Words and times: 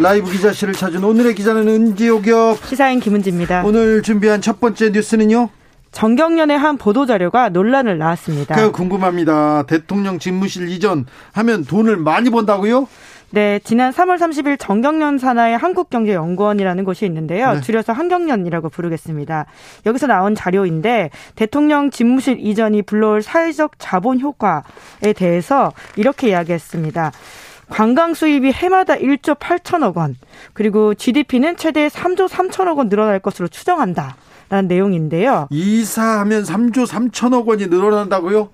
라이브 0.00 0.30
기자실을 0.30 0.74
찾은 0.74 1.02
오늘의 1.02 1.34
기자는 1.34 1.66
은지옥이요. 1.66 2.58
시사인 2.64 3.00
김은지입니다. 3.00 3.64
오늘 3.64 4.02
준비한 4.02 4.40
첫 4.40 4.60
번째 4.60 4.90
뉴스는요. 4.90 5.48
정경련의 5.90 6.56
한 6.56 6.76
보도 6.76 7.04
자료가 7.04 7.48
논란을 7.48 7.98
낳았습니다. 7.98 8.54
그 8.54 8.70
궁금합니다. 8.70 9.64
대통령 9.64 10.20
집무실 10.20 10.68
이전 10.68 11.06
하면 11.32 11.64
돈을 11.64 11.96
많이 11.96 12.30
번다고요? 12.30 12.86
네, 13.30 13.60
지난 13.64 13.92
3월 13.92 14.18
30일 14.18 14.58
정경련 14.58 15.18
산하의 15.18 15.58
한국경제연구원이라는 15.58 16.84
곳이 16.84 17.04
있는데요. 17.04 17.54
네. 17.54 17.60
줄여서 17.60 17.92
한경련이라고 17.92 18.68
부르겠습니다. 18.68 19.46
여기서 19.84 20.06
나온 20.06 20.34
자료인데 20.34 21.10
대통령 21.34 21.90
집무실 21.90 22.38
이전이 22.40 22.82
불러올 22.82 23.22
사회적 23.22 23.72
자본 23.78 24.20
효과에 24.20 25.12
대해서 25.14 25.72
이렇게 25.96 26.28
이야기했습니다. 26.28 27.12
관광 27.68 28.14
수입이 28.14 28.52
해마다 28.52 28.96
1조 28.96 29.38
8천억 29.38 29.96
원, 29.96 30.16
그리고 30.52 30.94
GDP는 30.94 31.56
최대 31.56 31.88
3조 31.88 32.28
3천억 32.28 32.78
원 32.78 32.88
늘어날 32.88 33.18
것으로 33.18 33.48
추정한다. 33.48 34.16
라는 34.50 34.66
내용인데요. 34.66 35.46
이사하면 35.50 36.44
3조 36.44 36.86
3천억 36.86 37.46
원이 37.46 37.66
늘어난다고요? 37.66 38.48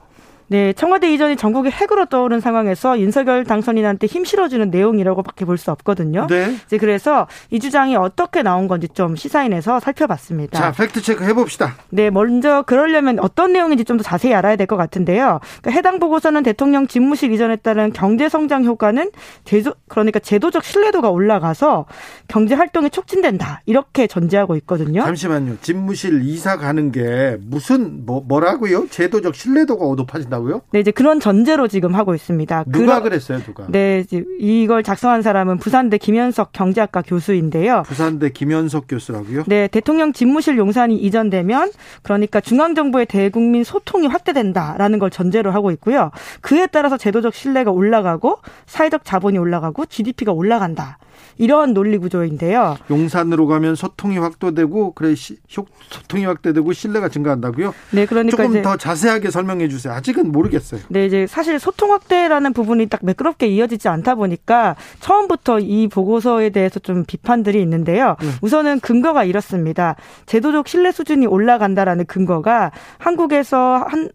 네, 0.48 0.72
청와대 0.74 1.12
이전이 1.12 1.36
정국의 1.36 1.72
핵으로 1.72 2.04
떠오른 2.06 2.40
상황에서 2.40 3.00
윤석열 3.00 3.44
당선인한테 3.44 4.06
힘 4.06 4.24
실어주는 4.24 4.70
내용이라고밖에 4.70 5.44
볼 5.44 5.54
수 5.56 5.70
없거든요. 5.70 6.26
네. 6.28 6.54
이제 6.66 6.76
그래서 6.78 7.26
이 7.50 7.60
주장이 7.60 7.94
어떻게 7.96 8.42
나온 8.42 8.66
건지 8.68 8.88
좀 8.92 9.14
시사인에서 9.16 9.80
살펴봤습니다. 9.80 10.58
자, 10.58 10.72
팩트 10.72 11.00
체크 11.00 11.24
해봅시다. 11.24 11.76
네, 11.90 12.10
먼저 12.10 12.62
그러려면 12.62 13.18
어떤 13.20 13.52
내용인지 13.52 13.84
좀 13.84 13.96
더 13.96 14.02
자세히 14.02 14.34
알아야 14.34 14.56
될 14.56 14.66
것 14.66 14.76
같은데요. 14.76 15.38
그러니까 15.62 15.70
해당 15.70 15.98
보고서는 16.00 16.42
대통령 16.42 16.86
집무실 16.88 17.32
이전에 17.32 17.54
따른 17.56 17.92
경제 17.92 18.28
성장 18.28 18.64
효과는 18.64 19.10
제도 19.44 19.72
그러니까 19.88 20.18
제도적 20.18 20.64
신뢰도가 20.64 21.10
올라가서 21.10 21.86
경제 22.28 22.54
활동이 22.56 22.90
촉진된다 22.90 23.62
이렇게 23.66 24.06
전제하고 24.08 24.56
있거든요. 24.56 25.02
잠시만요. 25.04 25.58
집무실 25.60 26.22
이사 26.24 26.56
가는 26.56 26.90
게 26.90 27.36
무슨 27.42 28.04
뭐 28.04 28.20
뭐라고요? 28.26 28.88
제도적 28.90 29.34
신뢰도가 29.36 29.84
높아진다. 29.94 30.38
한다고요? 30.44 30.62
네, 30.70 30.80
이제 30.80 30.90
그런 30.90 31.18
전제로 31.18 31.66
지금 31.68 31.94
하고 31.94 32.14
있습니다. 32.14 32.64
누가 32.68 33.00
그러, 33.00 33.02
그랬어요, 33.02 33.38
누가? 33.40 33.66
네, 33.68 34.04
이걸 34.38 34.82
작성한 34.82 35.22
사람은 35.22 35.58
부산대 35.58 35.98
김현석 35.98 36.52
경제학과 36.52 37.02
교수인데요. 37.02 37.82
부산대 37.86 38.30
김현석 38.30 38.84
교수라고요? 38.88 39.44
네, 39.46 39.68
대통령 39.68 40.12
집무실 40.12 40.58
용산이 40.58 40.96
이전되면 40.96 41.72
그러니까 42.02 42.40
중앙정부의 42.40 43.06
대국민 43.06 43.64
소통이 43.64 44.06
확대된다라는 44.06 44.98
걸 44.98 45.10
전제로 45.10 45.50
하고 45.50 45.70
있고요. 45.72 46.10
그에 46.40 46.66
따라서 46.66 46.96
제도적 46.96 47.34
신뢰가 47.34 47.70
올라가고 47.70 48.38
사회적 48.66 49.04
자본이 49.04 49.38
올라가고 49.38 49.86
GDP가 49.86 50.32
올라간다. 50.32 50.98
이러한 51.38 51.74
논리 51.74 51.98
구조인데요. 51.98 52.76
용산으로 52.90 53.46
가면 53.46 53.74
소통이 53.74 54.18
확대되고 54.18 54.92
그래 54.92 55.14
시, 55.14 55.36
소통이 55.48 56.24
확대되고 56.24 56.72
신뢰가 56.72 57.08
증가한다고요? 57.08 57.74
네, 57.90 58.06
그러니까 58.06 58.36
조금 58.36 58.62
더 58.62 58.76
자세하게 58.76 59.30
설명해 59.30 59.68
주세요. 59.68 59.92
아직은 59.92 60.23
모르겠어요. 60.32 60.80
네, 60.88 61.06
이제 61.06 61.26
사실 61.26 61.58
소통 61.58 61.92
확대라는 61.92 62.52
부분이 62.52 62.86
딱 62.86 63.00
매끄럽게 63.04 63.46
이어지지 63.46 63.88
않다 63.88 64.14
보니까 64.14 64.76
처음부터 65.00 65.60
이 65.60 65.88
보고서에 65.88 66.50
대해서 66.50 66.80
좀 66.80 67.04
비판들이 67.04 67.60
있는데요. 67.62 68.16
네. 68.20 68.28
우선은 68.42 68.80
근거가 68.80 69.24
이렇습니다. 69.24 69.96
제도적 70.26 70.68
신뢰 70.68 70.92
수준이 70.92 71.26
올라간다라는 71.26 72.06
근거가 72.06 72.72
한국에서 72.98 73.84
한 73.88 74.10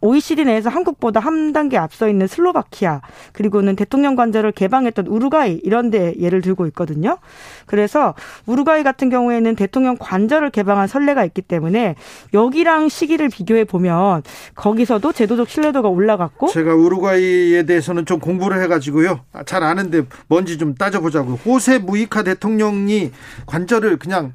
OECD 0.00 0.44
내에서 0.44 0.70
한국보다 0.70 1.20
한 1.20 1.52
단계 1.52 1.76
앞서 1.76 2.08
있는 2.08 2.26
슬로바키아 2.26 3.00
그리고는 3.32 3.76
대통령 3.76 4.16
관저를 4.16 4.52
개방했던 4.52 5.06
우루과이 5.06 5.60
이런 5.62 5.90
데 5.90 6.14
예를 6.18 6.40
들고 6.40 6.66
있거든요. 6.68 7.18
그래서 7.66 8.14
우루과이 8.46 8.82
같은 8.82 9.10
경우에는 9.10 9.56
대통령 9.56 9.96
관저를 9.98 10.50
개방한 10.50 10.88
선례가 10.88 11.24
있기 11.24 11.42
때문에 11.42 11.94
여기랑 12.34 12.88
시기를 12.88 13.28
비교해 13.28 13.64
보면 13.64 14.22
거기서도 14.54 15.12
제도적 15.12 15.48
신뢰도가 15.48 15.88
올라갔고 15.88 16.48
제가 16.48 16.74
우루과이에 16.74 17.64
대해서는 17.64 18.06
좀 18.06 18.18
공부를 18.18 18.62
해 18.62 18.68
가지고요. 18.68 19.20
잘 19.46 19.62
아는데 19.62 20.02
뭔지 20.28 20.58
좀 20.58 20.74
따져 20.74 21.00
보자고. 21.00 21.34
호세 21.34 21.78
무이카 21.78 22.22
대통령이 22.22 23.10
관저를 23.46 23.98
그냥 23.98 24.32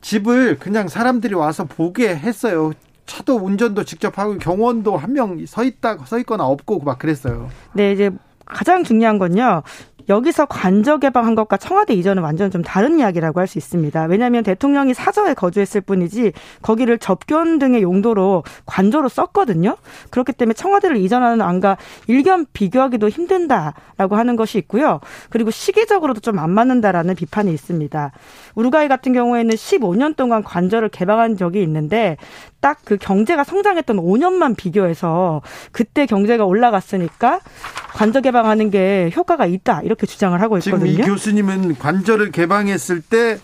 집을 0.00 0.58
그냥 0.58 0.88
사람들이 0.88 1.34
와서 1.34 1.64
보게 1.64 2.14
했어요. 2.14 2.72
차도 3.06 3.36
운전도 3.36 3.84
직접 3.84 4.18
하고 4.18 4.38
경원도 4.38 4.96
한 4.96 5.12
명 5.12 5.44
서 5.46 5.62
있다 5.64 5.98
서 6.06 6.18
있거나 6.18 6.44
없고 6.46 6.80
막 6.80 6.98
그랬어요. 6.98 7.48
네, 7.72 7.92
이제 7.92 8.10
가장 8.46 8.84
중요한 8.84 9.18
건요. 9.18 9.62
여기서 10.06 10.44
관저 10.44 10.98
개방한 10.98 11.34
것과 11.34 11.56
청와대 11.56 11.94
이전은 11.94 12.22
완전 12.22 12.50
좀 12.50 12.60
다른 12.62 12.98
이야기라고 12.98 13.40
할 13.40 13.46
수 13.46 13.56
있습니다. 13.56 14.04
왜냐하면 14.04 14.42
대통령이 14.44 14.92
사저에 14.92 15.32
거주했을 15.32 15.80
뿐이지 15.80 16.32
거기를 16.60 16.98
접견 16.98 17.58
등의 17.58 17.80
용도로 17.80 18.42
관저로 18.66 19.08
썼거든요. 19.08 19.76
그렇기 20.10 20.32
때문에 20.34 20.52
청와대를 20.52 20.98
이전하는 20.98 21.40
안과 21.40 21.78
일견 22.06 22.44
비교하기도 22.52 23.08
힘든다라고 23.08 24.16
하는 24.16 24.36
것이 24.36 24.58
있고요. 24.58 25.00
그리고 25.30 25.50
시기적으로도 25.50 26.20
좀 26.20 26.38
안 26.38 26.50
맞는다라는 26.50 27.14
비판이 27.14 27.50
있습니다. 27.54 28.12
우루과이 28.56 28.88
같은 28.88 29.14
경우에는 29.14 29.54
15년 29.54 30.16
동안 30.16 30.42
관저를 30.42 30.90
개방한 30.90 31.38
적이 31.38 31.62
있는데 31.62 32.18
딱 32.64 32.78
그 32.84 32.96
경제가 32.96 33.44
성장했던 33.44 33.98
5년만 33.98 34.56
비교해서 34.56 35.42
그때 35.70 36.06
경제가 36.06 36.46
올라갔으니까 36.46 37.40
관저 37.92 38.22
개방하는 38.22 38.70
게 38.70 39.10
효과가 39.14 39.44
있다. 39.44 39.82
이렇게 39.82 40.06
주장을 40.06 40.40
하고 40.40 40.56
있거든요. 40.58 40.86
지금 40.90 41.04
이 41.04 41.06
교수님은 41.06 41.78
관절을 41.78 42.30
개방했을 42.30 43.02
때 43.02 43.38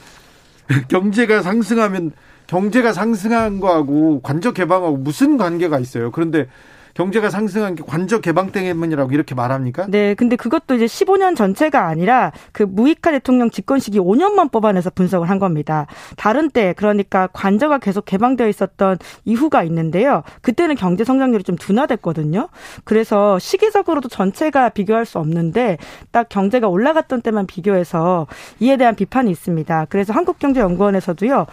경제가 0.89 1.43
상승하면 1.43 2.13
경제가 2.47 2.93
상승한 2.95 3.61
거하고 3.61 4.21
관절 4.23 4.55
개방하고 4.55 4.97
무슨 4.97 5.37
관계가 5.37 5.79
있어요? 5.79 6.11
그런데 6.11 6.47
경제가 6.95 7.31
상승한 7.31 7.75
게 7.75 7.83
관저 7.87 8.21
개방 8.21 8.53
때문이라고 8.53 9.13
이렇게 9.13 9.35
말합니까? 9.35 9.87
네, 9.89 10.15
근데 10.15 10.37
그것도 10.37 10.75
이제 10.75 10.87
15년 10.87 11.37
전체가 11.37 11.87
아니라 11.87 12.33
그 12.53 12.63
무이카 12.63 13.11
대통령 13.13 13.51
집권 13.51 13.79
시기 13.79 13.99
5년만 13.99 14.51
뽑아내서 14.51 14.91
분석을 14.91 15.29
한 15.29 15.39
겁니다. 15.39 15.87
다른 16.17 16.51
때 16.51 16.75
그러니까 16.77 17.29
관저가 17.33 17.79
계속 17.79 18.05
개방되어 18.05 18.49
있었던 18.49 18.99
이후가 19.25 19.63
있는데요. 19.65 20.23
그때는 20.43 20.75
경제 20.75 21.05
성장률이 21.05 21.45
좀 21.45 21.57
둔화됐거든요. 21.57 22.49
그래서 22.85 23.39
시기적으로도 23.39 24.09
전체가 24.09 24.71
비교할 24.71 25.07
수 25.07 25.19
없는데 25.19 25.79
딱 26.11 26.29
경제가 26.29 26.69
올라갔던 26.69 27.23
때만 27.23 27.47
비교해서 27.47 28.27
이에 28.59 28.77
대한 28.77 28.95
비판이 28.95 29.31
있습니다. 29.31 29.87
그래서 29.89 30.13
한국경제연구원에서도요. 30.13 31.47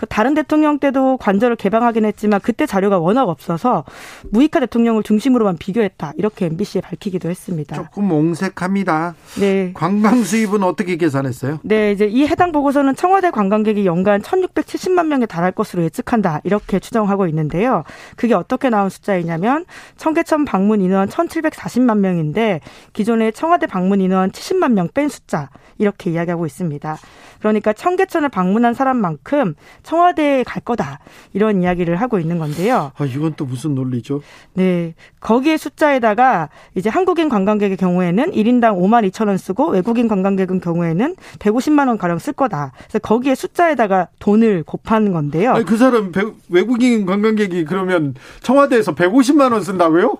그 0.00 0.06
다른 0.06 0.32
대통령 0.32 0.78
때도 0.78 1.18
관저를 1.18 1.56
개방하긴 1.56 2.06
했지만 2.06 2.40
그때 2.40 2.64
자료가 2.64 2.98
워낙 2.98 3.28
없어서 3.28 3.84
무이카 4.30 4.58
대통령을 4.60 5.02
중심으로만 5.02 5.58
비교했다. 5.58 6.14
이렇게 6.16 6.46
MBC에 6.46 6.80
밝히기도 6.80 7.28
했습니다. 7.28 7.76
조금 7.76 8.10
옹색합니다. 8.10 9.14
네. 9.40 9.72
관광 9.74 10.24
수입은 10.24 10.62
어떻게 10.62 10.96
계산했어요? 10.96 11.58
네, 11.64 11.92
이제 11.92 12.06
이 12.06 12.26
해당 12.26 12.50
보고서는 12.50 12.96
청와대 12.96 13.30
관광객이 13.30 13.84
연간 13.84 14.22
1,670만 14.22 15.08
명에 15.08 15.26
달할 15.26 15.52
것으로 15.52 15.82
예측한다. 15.82 16.40
이렇게 16.44 16.78
추정하고 16.78 17.26
있는데요. 17.26 17.84
그게 18.16 18.32
어떻게 18.32 18.70
나온 18.70 18.88
숫자이냐면 18.88 19.66
청계천 19.98 20.46
방문 20.46 20.80
인원 20.80 21.10
1,740만 21.10 21.98
명인데 21.98 22.60
기존의 22.94 23.34
청와대 23.34 23.66
방문 23.66 24.00
인원 24.00 24.30
70만 24.30 24.72
명 24.72 24.88
뺀 24.94 25.10
숫자 25.10 25.50
이렇게 25.76 26.10
이야기하고 26.10 26.46
있습니다. 26.46 26.98
그러니까 27.40 27.72
청계천을 27.72 28.28
방문한 28.28 28.74
사람만큼 28.74 29.54
청와대에 29.90 30.44
갈 30.44 30.62
거다. 30.62 31.00
이런 31.32 31.62
이야기를 31.62 31.96
하고 31.96 32.20
있는 32.20 32.38
건데요. 32.38 32.92
아, 32.96 33.04
이건 33.04 33.34
또 33.36 33.44
무슨 33.44 33.74
논리죠? 33.74 34.22
네. 34.54 34.94
거기에 35.18 35.56
숫자에다가 35.56 36.48
이제 36.76 36.88
한국인 36.88 37.28
관광객의 37.28 37.76
경우에는 37.76 38.30
1인당 38.30 38.78
5만 38.78 39.10
2천 39.10 39.26
원 39.26 39.36
쓰고 39.36 39.70
외국인 39.70 40.06
관광객은 40.06 40.60
경우에는 40.60 41.16
150만 41.40 41.88
원 41.88 41.98
가량 41.98 42.20
쓸 42.20 42.32
거다. 42.34 42.70
그래서 42.78 43.00
거기에 43.00 43.34
숫자에다가 43.34 44.08
돈을 44.20 44.62
곱하는 44.62 45.12
건데요. 45.12 45.54
아니, 45.54 45.64
그 45.64 45.76
사람 45.76 46.12
외국인 46.48 47.04
관광객이 47.04 47.64
그러면 47.64 48.14
청와대에서 48.42 48.94
150만 48.94 49.52
원 49.52 49.62
쓴다고요? 49.62 50.18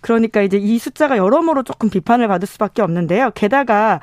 그러니까 0.00 0.42
이제 0.42 0.58
이 0.58 0.78
숫자가 0.78 1.16
여러모로 1.16 1.64
조금 1.64 1.90
비판을 1.90 2.28
받을 2.28 2.46
수밖에 2.46 2.82
없는데요. 2.82 3.32
게다가 3.34 4.00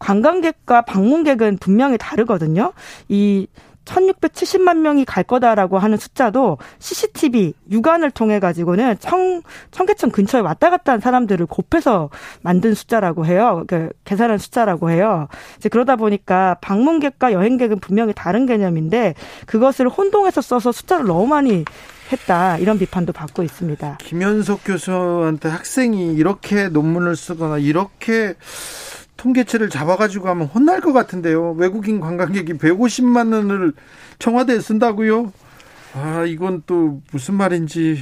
관광객과 0.00 0.82
방문객은 0.82 1.58
분명히 1.58 1.98
다르거든요. 1.98 2.72
이 3.08 3.46
1670만 3.84 4.78
명이 4.78 5.04
갈 5.04 5.24
거다라고 5.24 5.78
하는 5.78 5.96
숫자도 5.96 6.58
CCTV 6.78 7.54
육안을 7.70 8.10
통해 8.10 8.38
가지고는 8.38 8.96
청 9.00 9.42
청계천 9.70 10.10
근처에 10.10 10.40
왔다 10.40 10.70
갔다 10.70 10.92
한 10.92 11.00
사람들을 11.00 11.46
곱해서 11.46 12.10
만든 12.42 12.74
숫자라고 12.74 13.26
해요. 13.26 13.64
그 13.66 13.90
계산한 14.04 14.38
숫자라고 14.38 14.90
해요. 14.90 15.28
이제 15.56 15.68
그러다 15.68 15.96
보니까 15.96 16.56
방문객과 16.60 17.32
여행객은 17.32 17.80
분명히 17.80 18.12
다른 18.14 18.46
개념인데 18.46 19.14
그것을 19.46 19.88
혼동해서 19.88 20.40
써서 20.40 20.72
숫자를 20.72 21.06
너무 21.06 21.26
많이 21.26 21.64
했다 22.12 22.58
이런 22.58 22.78
비판도 22.78 23.12
받고 23.12 23.42
있습니다. 23.42 23.98
김현석 24.00 24.62
교수한테 24.64 25.48
학생이 25.48 26.14
이렇게 26.14 26.68
논문을 26.68 27.16
쓰거나 27.16 27.58
이렇게 27.58 28.34
통계치를 29.20 29.68
잡아가지고 29.68 30.28
하면 30.28 30.46
혼날 30.46 30.80
것 30.80 30.94
같은데요. 30.94 31.52
외국인 31.52 32.00
관광객이 32.00 32.54
150만 32.54 33.34
원을 33.34 33.74
청와대에 34.18 34.60
쓴다고요? 34.60 35.32
아, 35.94 36.24
이건 36.24 36.62
또 36.66 37.02
무슨 37.12 37.34
말인지 37.34 37.98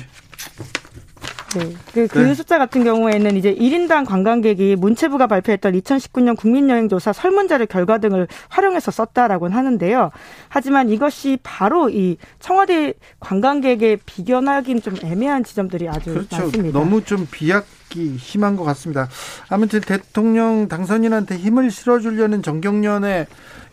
네. 1.56 1.74
그, 1.94 2.06
그 2.08 2.18
네. 2.18 2.34
숫자 2.34 2.58
같은 2.58 2.84
경우에는 2.84 3.36
이제 3.36 3.54
1인당 3.54 4.06
관광객이 4.06 4.76
문체부가 4.76 5.26
발표했던 5.26 5.72
2019년 5.72 6.36
국민여행조사 6.36 7.12
설문자료 7.12 7.66
결과 7.66 7.98
등을 7.98 8.28
활용해서 8.48 8.90
썼다라고는 8.90 9.56
하는데요. 9.56 10.10
하지만 10.48 10.90
이것이 10.90 11.38
바로 11.42 11.88
이 11.88 12.18
청와대 12.38 12.94
관광객에 13.20 13.98
비견하기는 14.04 14.82
좀 14.82 14.94
애매한 15.02 15.44
지점들이 15.44 15.88
아주 15.88 16.12
그렇죠. 16.12 16.36
많습니다. 16.36 16.78
너무 16.78 17.02
좀 17.04 17.26
비약기 17.30 18.18
심한 18.18 18.56
것 18.56 18.64
같습니다. 18.64 19.08
아무튼 19.48 19.80
대통령 19.80 20.68
당선인한테 20.68 21.36
힘을 21.38 21.70
실어주려는 21.70 22.42
정경련의 22.42 23.26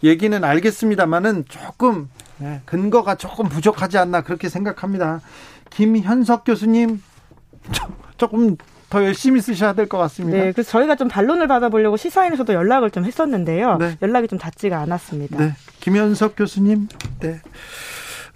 얘기는 0.04 0.44
알겠습니다만은 0.44 1.46
조금 1.50 2.10
네, 2.38 2.62
근거가 2.66 3.16
조금 3.16 3.48
부족하지 3.48 3.98
않나 3.98 4.22
그렇게 4.22 4.50
생각합니다. 4.50 5.22
김현석 5.70 6.44
교수님 6.46 7.02
조금 8.18 8.56
더 8.90 9.04
열심히 9.04 9.42
쓰셔야 9.42 9.74
될 9.74 9.88
것 9.88 9.98
같습니다. 9.98 10.38
네, 10.38 10.52
그래서 10.52 10.72
저희가 10.72 10.96
좀 10.96 11.08
반론을 11.08 11.48
받아보려고 11.48 11.98
시사인에서도 11.98 12.54
연락을 12.54 12.92
좀 12.92 13.04
했었는데요. 13.06 13.78
네. 13.78 13.98
연락이 14.02 14.28
좀 14.28 14.38
닿지가 14.40 14.80
않았습니다. 14.80 15.38
네, 15.38 15.54
김현석 15.82 16.36
교수님, 16.38 16.88
네. 17.20 17.42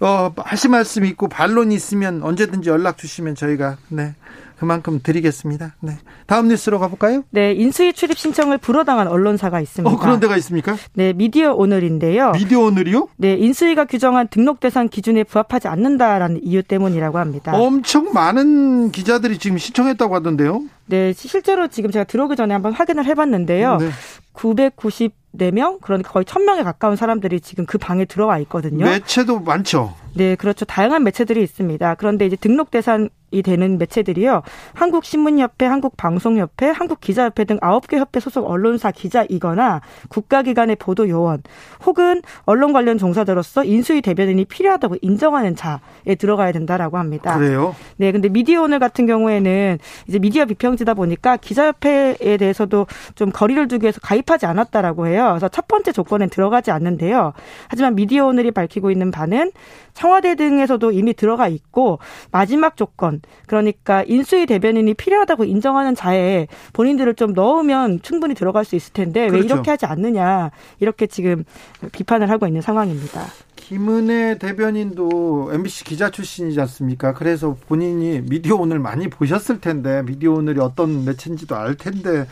어, 0.00 0.32
하실 0.36 0.70
말씀 0.70 1.04
있고 1.04 1.28
반론이 1.28 1.74
있으면 1.74 2.22
언제든지 2.22 2.68
연락 2.70 2.98
주시면 2.98 3.34
저희가 3.34 3.76
네 3.88 4.14
그만큼 4.60 5.00
드리겠습니다. 5.02 5.74
네. 5.80 5.96
다음 6.26 6.48
뉴스로 6.48 6.78
가볼까요? 6.78 7.24
네, 7.30 7.54
인수위 7.54 7.94
출입 7.94 8.18
신청을 8.18 8.58
불허당한 8.58 9.08
언론사가 9.08 9.58
있습니다. 9.58 9.90
어, 9.90 9.98
그런 9.98 10.20
데가 10.20 10.36
있습니까? 10.36 10.76
네, 10.92 11.14
미디어 11.14 11.54
오늘인데요. 11.54 12.32
미디어 12.32 12.60
오늘이요? 12.60 13.08
네, 13.16 13.36
인수위가 13.36 13.86
규정한 13.86 14.28
등록 14.28 14.60
대상 14.60 14.90
기준에 14.90 15.24
부합하지 15.24 15.68
않는다라는 15.68 16.40
이유 16.44 16.62
때문이라고 16.62 17.16
합니다. 17.16 17.52
엄청 17.54 18.12
많은 18.12 18.90
기자들이 18.92 19.38
지금 19.38 19.56
신청했다고 19.56 20.14
하던데요. 20.16 20.62
네, 20.84 21.14
실제로 21.14 21.68
지금 21.68 21.90
제가 21.90 22.04
들어오기 22.04 22.36
전에 22.36 22.52
한번 22.52 22.74
확인을 22.74 23.06
해봤는데요. 23.06 23.78
네. 23.78 23.88
994명, 24.34 25.80
그러니까 25.80 26.10
거의 26.10 26.26
1000명에 26.26 26.64
가까운 26.64 26.96
사람들이 26.96 27.40
지금 27.40 27.64
그 27.64 27.78
방에 27.78 28.04
들어와 28.04 28.38
있거든요. 28.40 28.84
매체도 28.84 29.40
많죠. 29.40 29.94
네, 30.14 30.34
그렇죠. 30.34 30.66
다양한 30.66 31.02
매체들이 31.04 31.42
있습니다. 31.42 31.94
그런데 31.94 32.26
이제 32.26 32.36
등록 32.36 32.70
대상 32.70 33.08
이 33.30 33.42
되는 33.42 33.78
매체들이요. 33.78 34.42
한국신문협회, 34.74 35.66
한국방송협회, 35.66 36.66
한국기자협회 36.68 37.44
등 37.44 37.58
9개 37.60 37.96
협회 37.96 38.20
소속 38.20 38.50
언론사 38.50 38.90
기자이거나 38.90 39.80
국가기관의 40.08 40.76
보도 40.76 41.08
요원 41.08 41.42
혹은 41.84 42.22
언론 42.44 42.72
관련 42.72 42.98
종사자로서 42.98 43.64
인수위 43.64 44.02
대변인이 44.02 44.44
필요하다고 44.44 44.96
인정하는 45.02 45.56
자에 45.56 46.14
들어가야 46.18 46.52
된다라고 46.52 46.98
합니다. 46.98 47.38
그래요? 47.38 47.74
네, 47.96 48.12
근데 48.12 48.28
미디어 48.28 48.62
오늘 48.62 48.78
같은 48.78 49.06
경우에는 49.06 49.78
이제 50.08 50.18
미디어 50.18 50.44
비평지다 50.44 50.94
보니까 50.94 51.36
기자협회에 51.36 52.36
대해서도 52.36 52.86
좀 53.14 53.30
거리를 53.30 53.68
두기 53.68 53.84
위해서 53.84 54.00
가입하지 54.00 54.46
않았다라고 54.46 55.06
해요. 55.06 55.28
그래서 55.30 55.48
첫 55.48 55.68
번째 55.68 55.92
조건엔 55.92 56.30
들어가지 56.30 56.70
않는데요. 56.70 57.32
하지만 57.68 57.94
미디어 57.94 58.26
오늘이 58.26 58.50
밝히고 58.50 58.90
있는 58.90 59.10
바는 59.10 59.52
청와대 59.94 60.34
등에서도 60.34 60.90
이미 60.92 61.14
들어가 61.14 61.48
있고 61.48 61.98
마지막 62.30 62.76
조건 62.76 63.20
그러니까 63.46 64.02
인수위 64.06 64.46
대변인이 64.46 64.94
필요하다고 64.94 65.44
인정하는 65.44 65.94
자에 65.94 66.46
본인들을 66.72 67.14
좀 67.14 67.32
넣으면 67.32 68.00
충분히 68.02 68.34
들어갈 68.34 68.64
수 68.64 68.76
있을 68.76 68.92
텐데 68.92 69.28
그렇죠. 69.28 69.36
왜 69.36 69.44
이렇게 69.44 69.70
하지 69.70 69.86
않느냐 69.86 70.50
이렇게 70.78 71.06
지금 71.06 71.44
비판을 71.92 72.30
하고 72.30 72.46
있는 72.46 72.60
상황입니다. 72.60 73.26
김은혜 73.56 74.38
대변인도 74.38 75.50
MBC 75.52 75.84
기자 75.84 76.10
출신이지 76.10 76.60
않습니까? 76.60 77.14
그래서 77.14 77.56
본인이 77.68 78.20
미디어 78.20 78.56
오늘 78.56 78.80
많이 78.80 79.08
보셨을 79.08 79.60
텐데 79.60 80.02
미디어 80.02 80.32
오늘이 80.32 80.58
어떤 80.60 81.04
매체인지도 81.04 81.54
알 81.54 81.76
텐데 81.76 82.26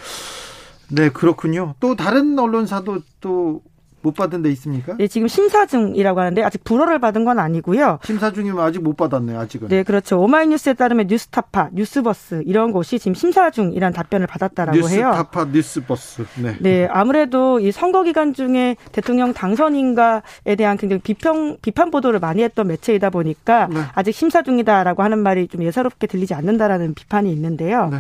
네 0.91 1.11
그렇군요. 1.11 1.75
또 1.81 1.95
다른 1.95 2.39
언론사도 2.39 3.03
또 3.21 3.63
못 4.01 4.15
받은 4.15 4.43
데 4.43 4.51
있습니까? 4.53 4.97
네, 4.97 5.09
지금 5.09 5.29
심사 5.29 5.67
중이라고 5.67 6.21
하는데 6.21 6.43
아직 6.43 6.63
불허를 6.65 6.99
받은 6.99 7.25
건 7.25 7.39
아니고요. 7.39 7.99
심사 8.05 8.33
중이면 8.33 8.61
아직 8.65 8.83
못 8.83 8.97
받았네요, 8.97 9.39
아직은. 9.41 9.69
네, 9.69 9.83
그렇죠. 9.83 10.21
오마이뉴스에 10.21 10.75
따르면 10.75 11.07
뉴스타파, 11.09 11.71
뉴스버스 11.73 12.43
이런 12.47 12.73
곳이 12.73 12.99
지금 12.99 13.15
심사 13.15 13.51
중이란 13.51 13.93
답변을 13.93 14.27
받았다라고 14.27 14.77
뉴스타파, 14.79 14.97
해요. 14.97 15.09
뉴스타파, 15.11 15.45
뉴스버스. 15.53 16.27
네. 16.43 16.57
네, 16.61 16.89
아무래도 16.91 17.61
이 17.61 17.73
선거 17.73 18.03
기간 18.03 18.35
중에 18.35 18.77
대통령 18.93 19.33
당선인가에 19.33 20.55
대한 20.57 20.77
굉장히 20.77 21.01
비평 21.03 21.59
비판 21.63 21.91
보도를 21.91 22.21
많이 22.21 22.43
했던 22.43 22.69
매체이다 22.69 23.11
보니까 23.11 23.69
네. 23.69 23.81
아직 23.95 24.13
심사 24.13 24.43
중이다라고 24.43 25.03
하는 25.03 25.19
말이 25.19 25.49
좀 25.49 25.63
예사롭게 25.63 26.07
들리지 26.07 26.35
않는다라는 26.35 26.95
비판이 26.95 27.33
있는데요. 27.33 27.89
네. 27.91 27.99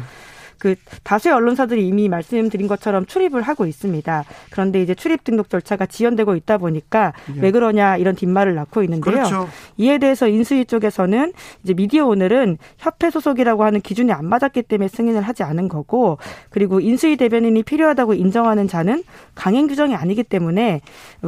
그 0.58 0.74
다수의 1.04 1.34
언론사들이 1.34 1.86
이미 1.86 2.08
말씀드린 2.08 2.68
것처럼 2.68 3.06
출입을 3.06 3.42
하고 3.42 3.66
있습니다. 3.66 4.24
그런데 4.50 4.82
이제 4.82 4.94
출입 4.94 5.24
등록 5.24 5.48
절차가 5.50 5.86
지연되고 5.86 6.34
있다 6.36 6.58
보니까 6.58 7.12
예. 7.36 7.40
왜 7.40 7.50
그러냐 7.50 7.96
이런 7.96 8.14
뒷말을 8.14 8.54
낳고 8.54 8.82
있는데요. 8.82 9.14
그렇죠. 9.14 9.48
이에 9.76 9.98
대해서 9.98 10.28
인수위 10.28 10.64
쪽에서는 10.64 11.32
이제 11.62 11.74
미디어 11.74 12.06
오늘은 12.06 12.58
협회 12.78 13.10
소속이라고 13.10 13.64
하는 13.64 13.80
기준이 13.80 14.12
안 14.12 14.26
맞았기 14.26 14.62
때문에 14.62 14.88
승인을 14.88 15.22
하지 15.22 15.42
않은 15.42 15.68
거고 15.68 16.18
그리고 16.50 16.80
인수위 16.80 17.16
대변인이 17.16 17.62
필요하다고 17.62 18.14
인정하는 18.14 18.68
자는 18.68 19.04
강행 19.34 19.66
규정이 19.68 19.94
아니기 19.94 20.24
때문에 20.24 20.80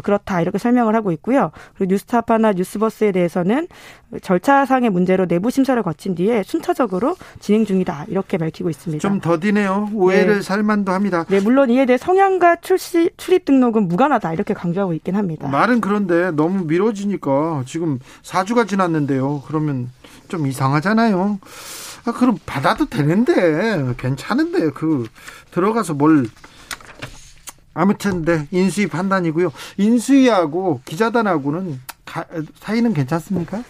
그렇다 0.03 0.41
이렇게 0.41 0.59
설명을 0.59 0.95
하고 0.95 1.13
있고요. 1.13 1.53
그리고 1.77 1.93
뉴스타파나 1.93 2.53
뉴스버스에 2.53 3.13
대해서는 3.13 3.69
절차상의 4.23 4.91
문제로 4.91 5.27
내부 5.27 5.51
심사를 5.51 5.81
거친 5.83 6.15
뒤에 6.15 6.43
순차적으로 6.43 7.15
진행 7.39 7.65
중이다 7.65 8.07
이렇게 8.09 8.39
밝히고 8.39 8.71
있습니다. 8.71 9.01
좀 9.01 9.20
더디네요. 9.21 9.91
오해를 9.95 10.37
네. 10.37 10.43
살만도 10.43 10.93
합니다. 10.93 11.25
네, 11.29 11.41
물론 11.41 11.71
이에 11.71 11.87
대해 11.87 11.99
성향과 11.99 12.57
출시, 12.57 13.11
출입 13.17 13.45
등록은 13.45 13.89
무관하다 13.89 14.33
이렇게 14.33 14.55
강조하고 14.55 14.95
있긴 14.95 15.17
합니다. 15.17 15.49
말은 15.49 15.81
그런데 15.81 16.31
너무 16.31 16.65
미뤄지니까 16.65 17.65
지금 17.67 17.99
4주가 18.23 18.69
지났는데요. 18.69 19.43
그러면 19.47 19.91
좀 20.29 20.47
이상하잖아요. 20.47 21.39
아, 22.07 22.13
그럼 22.13 22.39
받아도 22.47 22.87
되는데 22.87 23.95
괜찮은데 23.99 24.71
그 24.71 25.07
들어가서 25.51 25.95
뭘 25.95 26.27
아무튼 27.75 28.25
네 28.25 28.49
인수위 28.51 28.89
판단이고요. 28.89 29.53
인수위하고 29.77 30.81
기자단하고는 30.85 31.81
가, 32.05 32.25
사이는 32.61 32.95
괜찮습니까? 32.95 33.63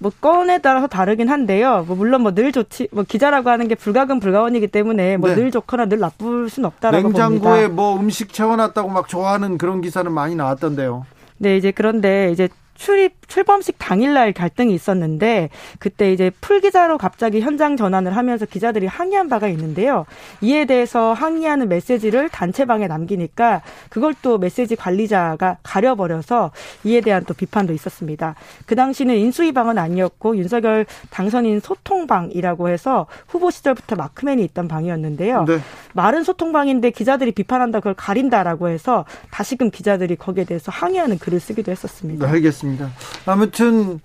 뭐 0.00 0.12
건에 0.20 0.58
따라서 0.58 0.86
다르긴 0.86 1.28
한데요. 1.28 1.84
뭐 1.86 1.96
물론 1.96 2.22
뭐 2.22 2.32
늘 2.32 2.52
좋지 2.52 2.88
뭐 2.92 3.04
기자라고 3.04 3.50
하는 3.50 3.66
게 3.68 3.74
불가근 3.74 4.20
불가원이기 4.20 4.68
때문에 4.68 5.16
뭐늘 5.16 5.44
네. 5.44 5.50
좋거나 5.50 5.86
늘 5.86 5.98
나쁠 5.98 6.48
수는 6.48 6.66
없다라고 6.68 7.08
냉장고에 7.08 7.62
봅니다. 7.62 7.68
뭐 7.74 7.96
음식 7.98 8.32
채워놨다고 8.32 8.88
막 8.90 9.08
좋아하는 9.08 9.58
그런 9.58 9.80
기사는 9.80 10.10
많이 10.12 10.34
나왔던데요. 10.36 11.04
네, 11.38 11.56
이제 11.56 11.70
그런데 11.72 12.30
이제 12.32 12.48
출입 12.78 13.28
출범식 13.28 13.76
당일날 13.78 14.32
갈등이 14.32 14.72
있었는데 14.72 15.50
그때 15.78 16.12
이제 16.12 16.30
풀 16.40 16.60
기자로 16.60 16.96
갑자기 16.96 17.40
현장 17.40 17.76
전환을 17.76 18.16
하면서 18.16 18.46
기자들이 18.46 18.86
항의한 18.86 19.28
바가 19.28 19.48
있는데요. 19.48 20.06
이에 20.40 20.64
대해서 20.64 21.12
항의하는 21.12 21.68
메시지를 21.68 22.28
단체방에 22.30 22.86
남기니까 22.86 23.62
그걸 23.90 24.14
또 24.22 24.38
메시지 24.38 24.76
관리자가 24.76 25.58
가려버려서 25.62 26.52
이에 26.84 27.00
대한 27.00 27.24
또 27.24 27.34
비판도 27.34 27.72
있었습니다. 27.74 28.36
그 28.64 28.76
당시는 28.76 29.16
인수위방은 29.16 29.76
아니었고 29.76 30.36
윤석열 30.36 30.86
당선인 31.10 31.60
소통방이라고 31.60 32.68
해서 32.68 33.06
후보 33.26 33.50
시절부터 33.50 33.96
마크맨이 33.96 34.42
있던 34.44 34.68
방이었는데요. 34.68 35.44
네. 35.46 35.58
말은 35.94 36.22
소통방인데 36.22 36.92
기자들이 36.92 37.32
비판한다 37.32 37.80
그걸 37.80 37.94
가린다라고 37.94 38.68
해서 38.68 39.04
다시금 39.32 39.70
기자들이 39.70 40.14
거기에 40.14 40.44
대해서 40.44 40.70
항의하는 40.70 41.18
글을 41.18 41.40
쓰기도 41.40 41.72
했었습니다. 41.72 42.24
네, 42.24 42.32
알겠습니다. 42.32 42.67
아무튼 43.26 44.00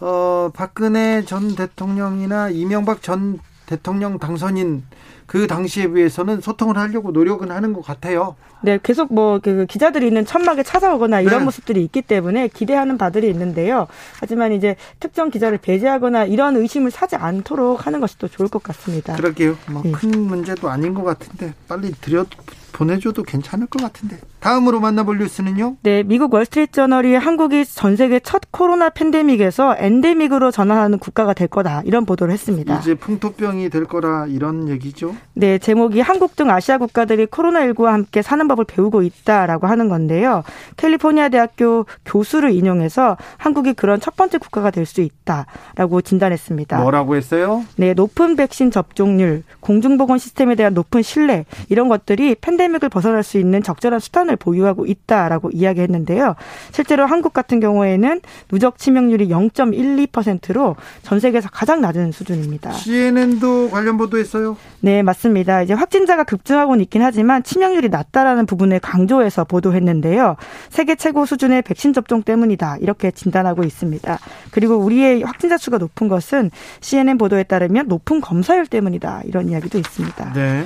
어 0.00 0.50
박근혜 0.54 1.24
전 1.24 1.54
대통령이나 1.54 2.50
이명박 2.50 3.02
전 3.02 3.38
대통령 3.66 4.18
당선인 4.18 4.84
그 5.26 5.46
당시에 5.46 5.86
비해서는 5.88 6.40
소통을 6.40 6.76
하려고 6.76 7.12
노력은 7.12 7.50
하는 7.52 7.72
것 7.72 7.82
같아요. 7.82 8.34
네, 8.62 8.78
계속 8.82 9.14
뭐 9.14 9.38
그 9.38 9.64
기자들이 9.66 10.06
있는 10.08 10.26
천막에 10.26 10.62
찾아오거나 10.62 11.20
이런 11.20 11.38
네. 11.38 11.44
모습들이 11.44 11.82
있기 11.84 12.02
때문에 12.02 12.48
기대하는 12.48 12.98
바들이 12.98 13.28
있는데요. 13.30 13.86
하지만 14.18 14.52
이제 14.52 14.76
특정 14.98 15.30
기자를 15.30 15.58
배제하거나 15.58 16.24
이런 16.24 16.56
의심을 16.56 16.90
사지 16.90 17.16
않도록 17.16 17.86
하는 17.86 18.00
것이 18.00 18.18
또 18.18 18.26
좋을 18.28 18.48
것 18.48 18.62
같습니다. 18.62 19.14
그러게요. 19.14 19.56
뭐큰 19.70 20.10
네. 20.10 20.16
문제도 20.18 20.68
아닌 20.68 20.92
것 20.94 21.04
같은데 21.04 21.54
빨리 21.68 21.92
들여 21.92 22.26
보내줘도 22.72 23.22
괜찮을 23.22 23.66
것 23.66 23.82
같은데. 23.82 24.18
다음으로 24.40 24.80
만나볼 24.80 25.18
뉴스는요? 25.18 25.76
네, 25.82 26.02
미국 26.02 26.32
월스트리트 26.34 26.72
저널이 26.72 27.14
한국이 27.14 27.64
전 27.66 27.96
세계 27.96 28.20
첫 28.20 28.42
코로나 28.50 28.88
팬데믹에서 28.90 29.76
엔데믹으로 29.78 30.50
전환하는 30.50 30.98
국가가 30.98 31.34
될 31.34 31.48
거다 31.48 31.82
이런 31.84 32.04
보도를 32.06 32.32
했습니다. 32.32 32.78
이제 32.78 32.94
풍토병이 32.94 33.70
될 33.70 33.84
거라 33.84 34.26
이런 34.28 34.68
얘기죠? 34.68 35.14
네, 35.34 35.58
제목이 35.58 36.00
한국 36.00 36.36
등 36.36 36.50
아시아 36.50 36.78
국가들이 36.78 37.26
코로나19와 37.26 37.86
함께 37.86 38.22
사는 38.22 38.46
법을 38.48 38.64
배우고 38.66 39.02
있다라고 39.02 39.66
하는 39.66 39.88
건데요. 39.88 40.42
캘리포니아 40.76 41.28
대학교 41.28 41.86
교수를 42.04 42.52
인용해서 42.52 43.16
한국이 43.38 43.72
그런 43.74 44.00
첫 44.00 44.16
번째 44.16 44.38
국가가 44.38 44.70
될 44.70 44.86
수 44.90 45.02
있다라고 45.02 46.00
진단했습니다. 46.02 46.78
뭐라고 46.80 47.14
했어요? 47.14 47.64
네, 47.76 47.94
높은 47.94 48.34
백신 48.34 48.70
접종률, 48.72 49.44
공중보건 49.60 50.18
시스템에 50.18 50.54
대한 50.56 50.74
높은 50.74 51.02
신뢰 51.02 51.44
이런 51.68 51.88
것들이 51.88 52.34
팬데믹 52.40 52.59
을 52.60 52.88
벗어날 52.90 53.22
수 53.22 53.38
있는 53.38 53.62
적절한 53.62 54.00
수단을 54.00 54.36
보유하고 54.36 54.84
있다라고 54.84 55.50
이야기했는데요. 55.52 56.36
실제로 56.72 57.06
한국 57.06 57.32
같은 57.32 57.58
경우에는 57.58 58.20
누적 58.48 58.78
치명률이 58.78 59.28
0.12%로 59.28 60.76
전 61.02 61.20
세계에서 61.20 61.48
가장 61.50 61.80
낮은 61.80 62.12
수준입니다. 62.12 62.72
CNN도 62.72 63.70
관련 63.70 63.96
보도했어요? 63.96 64.58
네, 64.80 65.02
맞습니다. 65.02 65.62
이제 65.62 65.72
확진자가 65.72 66.24
급증하고는 66.24 66.82
있긴 66.84 67.02
하지만 67.02 67.42
치명률이 67.42 67.88
낮다라는 67.88 68.44
부분을 68.44 68.78
강조해서 68.80 69.44
보도했는데요. 69.44 70.36
세계 70.68 70.94
최고 70.96 71.24
수준의 71.24 71.62
백신 71.62 71.94
접종 71.94 72.22
때문이다. 72.22 72.76
이렇게 72.80 73.10
진단하고 73.10 73.64
있습니다. 73.64 74.18
그리고 74.50 74.76
우리의 74.76 75.22
확진자 75.22 75.56
수가 75.56 75.78
높은 75.78 76.08
것은 76.08 76.50
CNN 76.80 77.16
보도에 77.16 77.42
따르면 77.44 77.88
높은 77.88 78.20
검사율 78.20 78.66
때문이다. 78.66 79.22
이런 79.24 79.48
이야기도 79.48 79.78
있습니다. 79.78 80.32
네. 80.34 80.64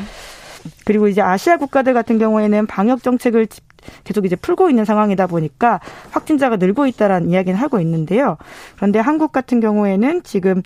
그리고 0.84 1.08
이제 1.08 1.20
아시아 1.20 1.56
국가들 1.56 1.94
같은 1.94 2.18
경우에는 2.18 2.66
방역 2.66 3.02
정책을 3.02 3.46
계속 4.04 4.24
이제 4.24 4.36
풀고 4.36 4.70
있는 4.70 4.84
상황이다 4.84 5.26
보니까 5.26 5.80
확진자가 6.10 6.56
늘고 6.56 6.86
있다라는 6.86 7.30
이야기는 7.30 7.58
하고 7.58 7.80
있는데요. 7.80 8.36
그런데 8.76 8.98
한국 8.98 9.32
같은 9.32 9.60
경우에는 9.60 10.22
지금 10.22 10.62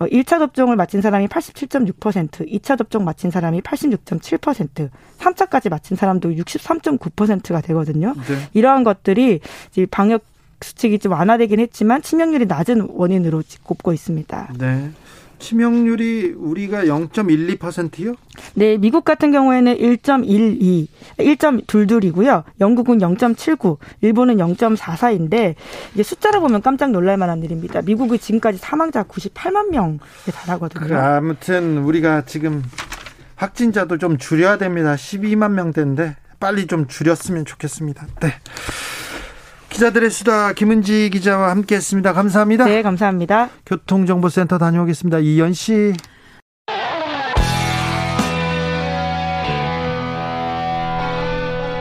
1차 0.00 0.36
어, 0.36 0.38
접종을 0.38 0.76
마친 0.76 1.00
사람이 1.00 1.26
87.6%, 1.26 2.48
2차 2.48 2.78
접종 2.78 3.04
마친 3.04 3.30
사람이 3.30 3.62
86.7%, 3.62 4.90
3차까지 5.18 5.70
마친 5.70 5.96
사람도 5.96 6.30
63.9%가 6.30 7.60
되거든요. 7.62 8.14
네. 8.28 8.48
이러한 8.54 8.84
것들이 8.84 9.40
방역 9.90 10.24
수칙이 10.60 10.98
좀 10.98 11.12
완화되긴 11.12 11.60
했지만 11.60 12.02
치명률이 12.02 12.46
낮은 12.46 12.88
원인으로 12.90 13.42
꼽고 13.62 13.92
있습니다. 13.92 14.54
네. 14.58 14.90
치명률이 15.38 16.34
우리가 16.36 16.84
0.12%요? 16.84 18.14
네, 18.58 18.76
미국 18.76 19.04
같은 19.04 19.30
경우에는 19.30 19.76
1.12, 19.76 20.88
1.22이고요. 21.18 22.42
영국은 22.60 22.98
0.79, 22.98 23.78
일본은 24.00 24.36
0.44인데 24.38 25.54
이게 25.94 26.02
숫자를 26.02 26.40
보면 26.40 26.60
깜짝 26.60 26.90
놀랄 26.90 27.16
만한 27.16 27.40
일입니다. 27.42 27.82
미국이 27.82 28.18
지금까지 28.18 28.58
사망자 28.58 29.04
98만 29.04 29.70
명에 29.70 29.98
달하거든요. 30.34 30.86
그래, 30.86 30.96
아무튼 30.96 31.78
우리가 31.78 32.22
지금 32.26 32.64
확진자도 33.36 33.98
좀 33.98 34.18
줄여야 34.18 34.58
됩니다. 34.58 34.96
12만 34.96 35.52
명대인데 35.52 36.16
빨리 36.40 36.66
좀 36.66 36.88
줄였으면 36.88 37.44
좋겠습니다. 37.44 38.06
네. 38.20 38.34
기자들의 39.70 40.10
수다 40.10 40.52
김은지 40.54 41.10
기자와 41.10 41.50
함께했습니다. 41.50 42.12
감사합니다. 42.12 42.64
네, 42.64 42.82
감사합니다. 42.82 43.50
교통정보센터 43.66 44.58
다녀오겠습니다. 44.58 45.20
이현 45.20 45.52
씨. 45.52 45.92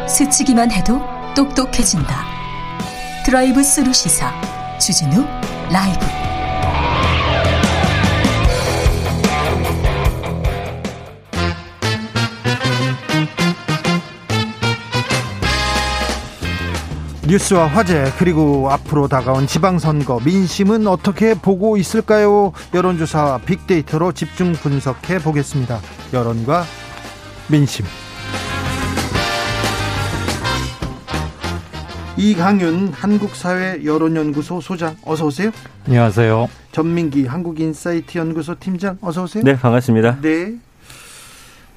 스치기만 0.07 0.71
해도 0.71 1.01
똑똑해진다. 1.35 2.25
드라이브 3.25 3.61
스루 3.61 3.91
시사 3.91 4.31
주진우 4.79 5.25
라이브. 5.69 6.05
뉴스와 17.27 17.67
화제 17.67 18.09
그리고 18.17 18.71
앞으로 18.71 19.09
다가온 19.09 19.47
지방선거 19.47 20.21
민심은 20.23 20.87
어떻게 20.87 21.33
보고 21.33 21.75
있을까요? 21.75 22.53
여론조사 22.73 23.41
빅데이터로 23.45 24.13
집중 24.13 24.53
분석해 24.53 25.19
보겠습니다. 25.19 25.81
여론과 26.13 26.63
민심. 27.49 27.85
이강윤 32.17 32.93
한국사회 32.93 33.85
여론연구소 33.85 34.59
소장 34.61 34.95
어서 35.05 35.27
오세요. 35.27 35.51
안녕하세요. 35.85 36.49
전민기 36.71 37.25
한국인사이트 37.27 38.17
연구소 38.17 38.55
팀장 38.59 38.97
어서 39.01 39.23
오세요. 39.23 39.43
네 39.43 39.55
반갑습니다. 39.55 40.19
네. 40.21 40.53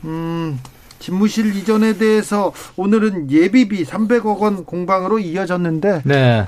음 0.05 0.59
집무실 0.99 1.55
이전에 1.55 1.95
대해서 1.99 2.53
오늘은 2.77 3.31
예비비 3.31 3.85
300억 3.85 4.39
원 4.39 4.65
공방으로 4.65 5.19
이어졌는데 5.19 6.03
네. 6.05 6.47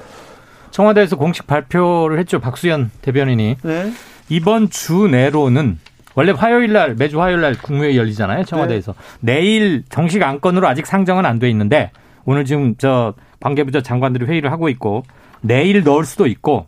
청와대에서 0.71 1.17
공식 1.17 1.47
발표를 1.47 2.19
했죠. 2.19 2.41
박수현 2.41 2.91
대변인이. 3.03 3.57
네. 3.63 3.93
이번 4.31 4.71
주 4.71 5.07
내로는 5.09 5.79
원래 6.15 6.33
화요일 6.33 6.73
날 6.73 6.95
매주 6.95 7.21
화요일 7.21 7.43
날 7.43 7.55
국무회의 7.59 7.99
열리잖아요. 7.99 8.45
청와대에서. 8.45 8.95
네. 9.21 9.35
내일 9.35 9.85
정식 9.91 10.23
안건으로 10.23 10.67
아직 10.67 10.87
상정은 10.87 11.27
안 11.27 11.39
돼 11.39 11.51
있는데 11.51 11.91
오늘 12.25 12.45
지금 12.45 12.75
저 12.79 13.15
관계부처 13.41 13.83
장관들이 13.83 14.27
회의를 14.27 14.53
하고 14.53 14.69
있고 14.69 15.03
내일 15.41 15.83
넣을 15.83 16.05
수도 16.05 16.27
있고 16.27 16.67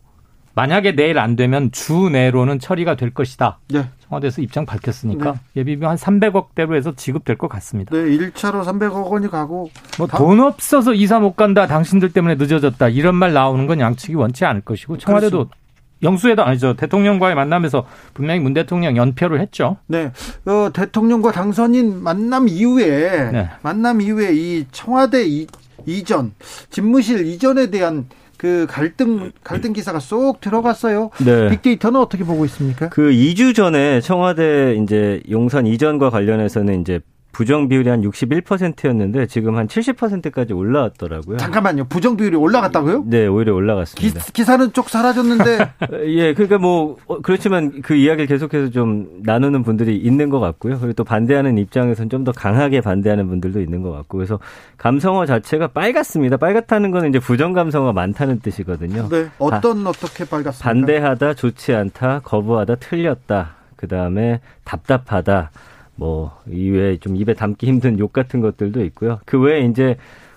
만약에 0.56 0.94
내일 0.94 1.18
안 1.18 1.34
되면 1.34 1.73
주 1.73 2.08
내로는 2.11 2.61
처리가 2.61 2.94
될 2.96 3.11
것이다. 3.12 3.58
네. 3.70 3.88
청와대에서 4.08 4.40
입장 4.42 4.64
밝혔으니까 4.66 5.32
네. 5.32 5.38
예비비 5.56 5.84
한 5.84 5.96
300억 5.96 6.54
대로 6.54 6.76
해서 6.76 6.92
지급될 6.94 7.37
것 7.37 7.49
같습니다. 7.49 7.90
네, 7.96 8.02
1차로 8.04 8.62
300억 8.64 9.11
원이 9.11 9.28
가고 9.30 9.70
뭐 9.99 10.06
돈 10.06 10.38
없어서 10.40 10.94
이사 10.94 11.18
못 11.18 11.34
간다. 11.34 11.66
당신들 11.66 12.12
때문에 12.12 12.37
늦어졌다. 12.37 12.88
이런 12.90 13.16
말 13.16 13.32
나오는 13.32 13.66
건 13.66 13.80
양측이 13.80 14.14
원치 14.14 14.44
않을 14.44 14.61
것이고 14.61 14.99
청와대도 14.99 15.30
그렇습니다. 15.49 15.56
영수회담 16.04 16.46
아니죠 16.46 16.75
대통령과의 16.75 17.34
만남에서 17.34 17.87
분명히 18.12 18.40
문 18.40 18.54
대통령 18.54 18.96
연표를 18.96 19.40
했죠. 19.40 19.78
네, 19.87 20.12
어, 20.44 20.70
대통령과 20.73 21.32
당선인 21.32 22.02
만남 22.02 22.49
이후에 22.49 23.30
네. 23.32 23.50
만남 23.62 24.00
이후에 24.00 24.34
이 24.34 24.66
청와대 24.70 25.25
이, 25.26 25.46
이전 25.87 26.32
집무실 26.70 27.26
이전에 27.26 27.70
대한 27.70 28.06
그 28.37 28.66
갈등 28.68 29.32
갈등 29.42 29.73
기사가 29.73 30.00
쏙 30.00 30.40
들어갔어요. 30.40 31.11
네. 31.25 31.49
빅데이터는 31.49 31.99
어떻게 31.99 32.25
보고 32.25 32.44
있습니까? 32.44 32.90
그 32.90 33.11
2주 33.11 33.54
전에 33.54 34.00
청와대 34.00 34.76
이제 34.82 35.23
용산 35.30 35.66
이전과 35.66 36.11
관련해서는 36.11 36.80
이제 36.80 37.00
부정 37.35 37.69
비율이 37.69 37.91
한 37.91 38.03
61%였는데 38.03 39.26
지금 39.26 39.57
한 39.57 39.67
70%까지 39.67 40.53
올라왔더라고요. 40.53 41.37
잠깐만요. 41.37 41.85
부정 41.85 42.17
비율이 42.17 42.37
올라갔다고요? 42.37 43.05
네, 43.07 43.26
오히려 43.26 43.53
올라갔습니다. 43.55 44.21
기, 44.33 44.45
사는 44.45 44.73
쪽 44.73 44.88
사라졌는데. 44.88 45.59
예, 46.07 46.33
그러니까 46.33 46.59
뭐 46.59 46.97
어, 47.07 47.21
그렇지만 47.21 47.83
그 47.83 47.95
이야기를 47.95 48.26
계속해서 48.29 48.71
좀 48.71 49.09
나누는 49.25 49.64
분들이 49.64 49.97
있는 49.97 50.31
것 50.31 50.38
같고요. 50.41 50.79
그리고 50.79 50.93
또 50.95 51.05
반대하는 51.05 51.59
입장에서는 51.59 52.09
좀더 52.09 52.33
강하게 52.33 52.81
반대하는 52.81 53.29
분들도 53.29 53.61
있는 53.61 53.83
것 53.83 53.91
같고 53.91 54.19
그래서 54.19 54.38
감성어 54.79 55.26
자체가 55.26 55.69
빨갛습니다. 55.69 56.37
빨갛다는 56.37 56.93
거는 56.93 57.09
이제 57.09 57.19
부정 57.19 57.53
감성어가 57.53 57.93
많다는 57.93 58.41
뜻이거든요. 58.41 59.09
네, 59.09 59.26
어떤 59.38 59.87
아, 59.87 59.91
어떻게 59.91 60.25
빨갛습니까? 60.25 60.62
반대하다, 60.62 61.35
좋지 61.35 61.75
않다, 61.75 62.21
거부하다, 62.21 62.76
틀렸다. 62.76 63.57
그 63.76 63.88
다음에 63.88 64.41
답답하다. 64.64 65.50
뭐 65.97 66.39
이외에 66.49 66.97
좀 66.99 67.17
입에 67.17 67.35
담기 67.35 67.67
힘든 67.67 67.99
욕 67.99 68.13
같은 68.13 68.41
것들도 68.41 68.85
있고요. 68.87 69.21
그 69.25 69.39
외에 69.41 69.65
이제 69.65 69.97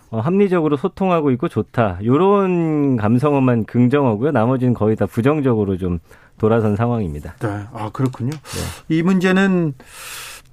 어, 0.09 0.19
합리적으로 0.19 0.77
소통하고 0.77 1.31
있고 1.31 1.49
좋다. 1.49 1.99
요런 2.05 2.95
감성어만 2.95 3.65
긍정어고요. 3.65 4.31
나머지는 4.31 4.73
거의 4.73 4.95
다 4.95 5.05
부정적으로 5.05 5.77
좀 5.77 5.99
돌아선 6.37 6.75
상황입니다. 6.75 7.35
네. 7.39 7.47
아, 7.73 7.89
그렇군요. 7.91 8.29
네. 8.31 8.95
이 8.95 9.03
문제는 9.03 9.73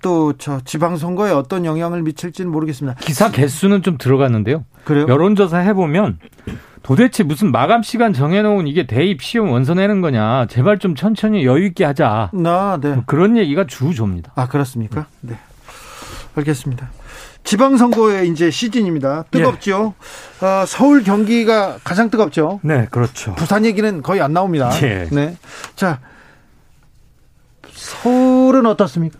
또 0.03 0.33
저 0.37 0.61
지방선거에 0.61 1.31
어떤 1.31 1.65
영향을 1.65 2.03
미칠지는 2.03 2.51
모르겠습니다. 2.51 2.99
기사 3.01 3.31
개수는 3.31 3.83
좀 3.83 3.97
들어갔는데요. 3.97 4.65
그래요? 4.85 5.07
여론조사 5.09 5.59
해보면 5.59 6.19
도대체 6.85 7.23
무슨 7.23 7.51
마감 7.51 7.83
시간 7.83 8.13
정해놓은 8.13 8.67
이게 8.67 8.87
대입 8.87 9.23
시험 9.23 9.51
원서 9.51 9.73
내는 9.73 10.03
거냐. 10.03 10.47
제발 10.49 10.79
좀 10.79 10.95
천천히 10.95 11.47
여유 11.47 11.65
있게 11.65 11.83
하자. 11.83 12.31
아, 12.33 12.79
네. 12.81 12.91
뭐 12.91 13.05
그런 13.07 13.39
얘기가 13.39 13.67
주조입니다. 13.67 14.33
아, 14.37 14.47
그렇습니까? 14.47 15.07
네. 15.23 15.39
알겠습니다. 16.37 16.91
지방선거의 17.43 18.29
이제 18.29 18.51
시즌입니다. 18.51 19.25
뜨겁죠. 19.31 19.95
예. 20.43 20.47
어, 20.47 20.67
서울 20.67 21.03
경기가 21.03 21.79
가장 21.85 22.11
뜨겁죠. 22.11 22.61
네, 22.63 22.87
그렇죠. 22.91 23.35
부산 23.35 23.65
얘기는 23.65 24.03
거의 24.03 24.21
안 24.21 24.35
나옵니다. 24.35 24.71
예. 24.83 25.09
네. 25.11 25.37
자, 25.77 26.01
서울은 27.73 28.67
어떻습니까? 28.67 29.19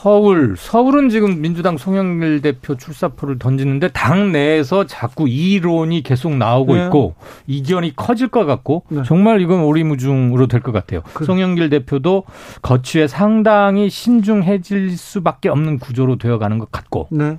서울, 0.00 0.54
서울은 0.56 1.08
지금 1.08 1.40
민주당 1.40 1.76
송영길 1.76 2.40
대표 2.40 2.76
출사표를 2.76 3.40
던지는데 3.40 3.88
당 3.88 4.30
내에서 4.30 4.86
자꾸 4.86 5.28
이론이 5.28 6.04
계속 6.04 6.36
나오고 6.36 6.76
네. 6.76 6.84
있고 6.84 7.16
이견이 7.48 7.96
커질 7.96 8.28
것 8.28 8.44
같고 8.44 8.84
네. 8.90 9.02
정말 9.04 9.40
이건 9.40 9.60
오리무중으로 9.62 10.46
될 10.46 10.60
것 10.60 10.70
같아요. 10.70 11.02
그... 11.14 11.24
송영길 11.24 11.70
대표도 11.70 12.24
거취에 12.62 13.08
상당히 13.08 13.90
신중해질 13.90 14.96
수밖에 14.96 15.48
없는 15.48 15.80
구조로 15.80 16.16
되어가는 16.18 16.58
것 16.58 16.70
같고 16.70 17.08
네. 17.10 17.36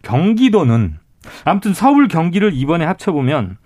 경기도는 0.00 0.96
아무튼 1.44 1.74
서울 1.74 2.08
경기를 2.08 2.52
이번에 2.54 2.86
합쳐보면 2.86 3.58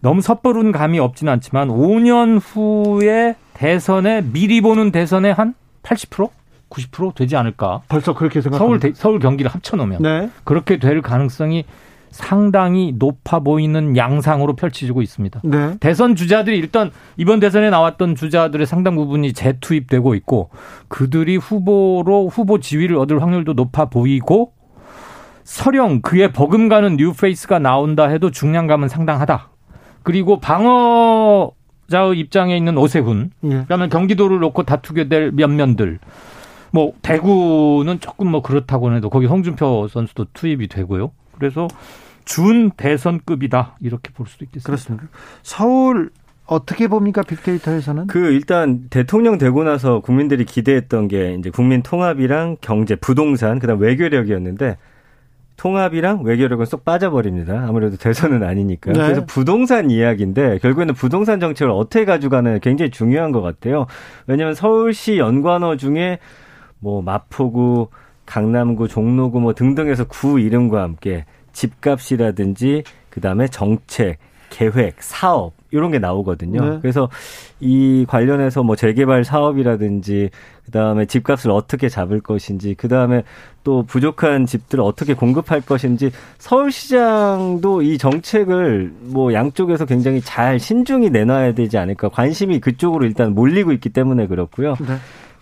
너무 0.00 0.20
섣부른 0.20 0.70
감이 0.70 1.00
없지는 1.00 1.32
않지만 1.32 1.68
5년 1.68 2.40
후에 2.40 3.34
대선에 3.54 4.22
미리 4.22 4.60
보는 4.60 4.92
대선에 4.92 5.32
한 5.32 5.54
80%? 5.82 6.39
90% 6.70 7.14
되지 7.14 7.36
않을까. 7.36 7.82
벌써 7.88 8.14
그렇게 8.14 8.40
생각 8.40 8.58
서울 8.58 8.80
서울 8.94 9.18
경기를 9.18 9.50
합쳐 9.50 9.76
놓으면 9.76 10.02
네. 10.02 10.30
그렇게 10.44 10.78
될 10.78 11.02
가능성이 11.02 11.64
상당히 12.10 12.92
높아 12.96 13.40
보이는 13.40 13.96
양상으로 13.96 14.56
펼쳐지고 14.56 15.02
있습니다. 15.02 15.40
네. 15.44 15.76
대선 15.78 16.16
주자들이 16.16 16.58
일단 16.58 16.90
이번 17.16 17.40
대선에 17.40 17.70
나왔던 17.70 18.16
주자들의 18.16 18.66
상당 18.66 18.96
부분이 18.96 19.32
재투입되고 19.32 20.14
있고 20.16 20.50
그들이 20.88 21.36
후보로 21.36 22.28
후보 22.28 22.58
지위를 22.58 22.96
얻을 22.96 23.22
확률도 23.22 23.52
높아 23.52 23.86
보이고 23.86 24.52
설령 25.44 26.02
그에 26.02 26.32
버금가는 26.32 26.96
뉴페이스가 26.96 27.58
나온다 27.58 28.06
해도 28.06 28.30
중량감은 28.30 28.88
상당하다. 28.88 29.48
그리고 30.02 30.40
방어 30.40 31.52
자의 31.90 32.18
입장에 32.20 32.56
있는 32.56 32.78
오세훈, 32.78 33.32
예. 33.44 33.48
그다음에 33.48 33.88
경기도를 33.88 34.38
놓고 34.38 34.62
다투게 34.62 35.08
될 35.08 35.32
면면들, 35.32 35.98
뭐 36.70 36.92
대구는 37.02 38.00
조금 38.00 38.28
뭐 38.28 38.42
그렇다고 38.42 38.94
해도 38.94 39.10
거기 39.10 39.26
홍준표 39.26 39.88
선수도 39.88 40.26
투입이 40.32 40.68
되고요. 40.68 41.10
그래서 41.36 41.68
준 42.24 42.70
대선급이다 42.70 43.76
이렇게 43.80 44.12
볼 44.12 44.26
수도 44.26 44.44
있겠습니다. 44.44 44.66
그렇습니다. 44.66 45.06
서울 45.42 46.10
어떻게 46.46 46.88
봅니까 46.88 47.22
빅데이터에서는? 47.22 48.08
그 48.08 48.32
일단 48.32 48.86
대통령 48.90 49.38
되고 49.38 49.62
나서 49.62 50.00
국민들이 50.00 50.44
기대했던 50.44 51.08
게 51.08 51.36
이제 51.38 51.48
국민 51.50 51.82
통합이랑 51.82 52.56
경제, 52.60 52.96
부동산, 52.96 53.58
그다음 53.60 53.80
외교력이었는데 53.80 54.76
통합이랑 55.56 56.22
외교력은 56.22 56.64
쏙 56.64 56.84
빠져버립니다. 56.84 57.66
아무래도 57.68 57.96
대선은 57.96 58.42
아니니까. 58.42 58.92
네. 58.92 58.98
그래서 58.98 59.24
부동산 59.26 59.90
이야기인데 59.90 60.58
결국에는 60.58 60.94
부동산 60.94 61.38
정책을 61.38 61.70
어떻게 61.70 62.04
가져가는 62.04 62.58
굉장히 62.60 62.90
중요한 62.90 63.30
것 63.30 63.42
같아요. 63.42 63.86
왜냐하면 64.26 64.54
서울시 64.54 65.18
연관어 65.18 65.76
중에 65.76 66.18
뭐 66.80 67.02
마포구, 67.02 67.88
강남구, 68.26 68.88
종로구 68.88 69.40
뭐 69.40 69.54
등등에서 69.54 70.04
구 70.04 70.40
이름과 70.40 70.82
함께 70.82 71.24
집값이라든지 71.52 72.84
그다음에 73.10 73.48
정책, 73.48 74.18
계획, 74.50 75.02
사업 75.02 75.52
이런 75.70 75.92
게 75.92 75.98
나오거든요. 75.98 76.64
네. 76.64 76.78
그래서 76.82 77.08
이 77.60 78.04
관련해서 78.08 78.62
뭐 78.62 78.76
재개발 78.76 79.24
사업이라든지 79.24 80.30
그다음에 80.64 81.06
집값을 81.06 81.50
어떻게 81.50 81.88
잡을 81.88 82.20
것인지 82.20 82.74
그다음에 82.74 83.22
또 83.62 83.84
부족한 83.84 84.46
집들을 84.46 84.82
어떻게 84.82 85.14
공급할 85.14 85.60
것인지 85.60 86.10
서울시장도 86.38 87.82
이 87.82 87.98
정책을 87.98 88.92
뭐 89.00 89.32
양쪽에서 89.32 89.86
굉장히 89.86 90.20
잘 90.20 90.58
신중히 90.58 91.10
내놔야 91.10 91.54
되지 91.54 91.78
않을까 91.78 92.08
관심이 92.08 92.60
그쪽으로 92.60 93.04
일단 93.06 93.34
몰리고 93.34 93.72
있기 93.72 93.90
때문에 93.90 94.26
그렇고요. 94.26 94.74
네. 94.80 94.96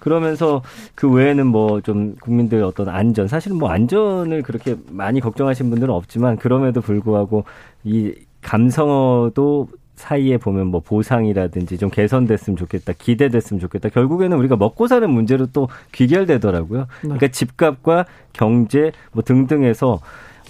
그러면서 0.09 0.63
그 0.95 1.11
외에는 1.11 1.47
뭐 1.47 1.79
좀 1.83 2.17
국민들 2.21 2.63
어떤 2.65 2.89
안전 2.89 3.29
사실은 3.29 3.57
뭐 3.57 3.71
안전을 3.71 4.43
그렇게 4.43 4.77
많이 4.91 5.21
걱정하신 5.21 5.71
분들은 5.71 5.93
없지만 5.95 6.37
그럼에도 6.37 6.81
불구하고 6.81 7.45
이 7.85 8.13
감성어도 8.43 9.69
사이에 9.95 10.37
보면 10.37 10.69
뭐 10.69 10.81
보상이라든지 10.81 11.77
좀 11.77 11.91
개선됐으면 11.91 12.57
좋겠다, 12.57 12.93
기대됐으면 12.97 13.61
좋겠다. 13.61 13.89
결국에는 13.89 14.37
우리가 14.37 14.57
먹고 14.57 14.87
사는 14.87 15.11
문제로 15.11 15.47
또 15.47 15.69
귀결되더라고요. 15.93 16.81
네. 16.81 16.87
그러니까 17.01 17.29
집값과 17.29 18.05
경제 18.33 18.93
뭐 19.13 19.25
등등에서 19.25 20.01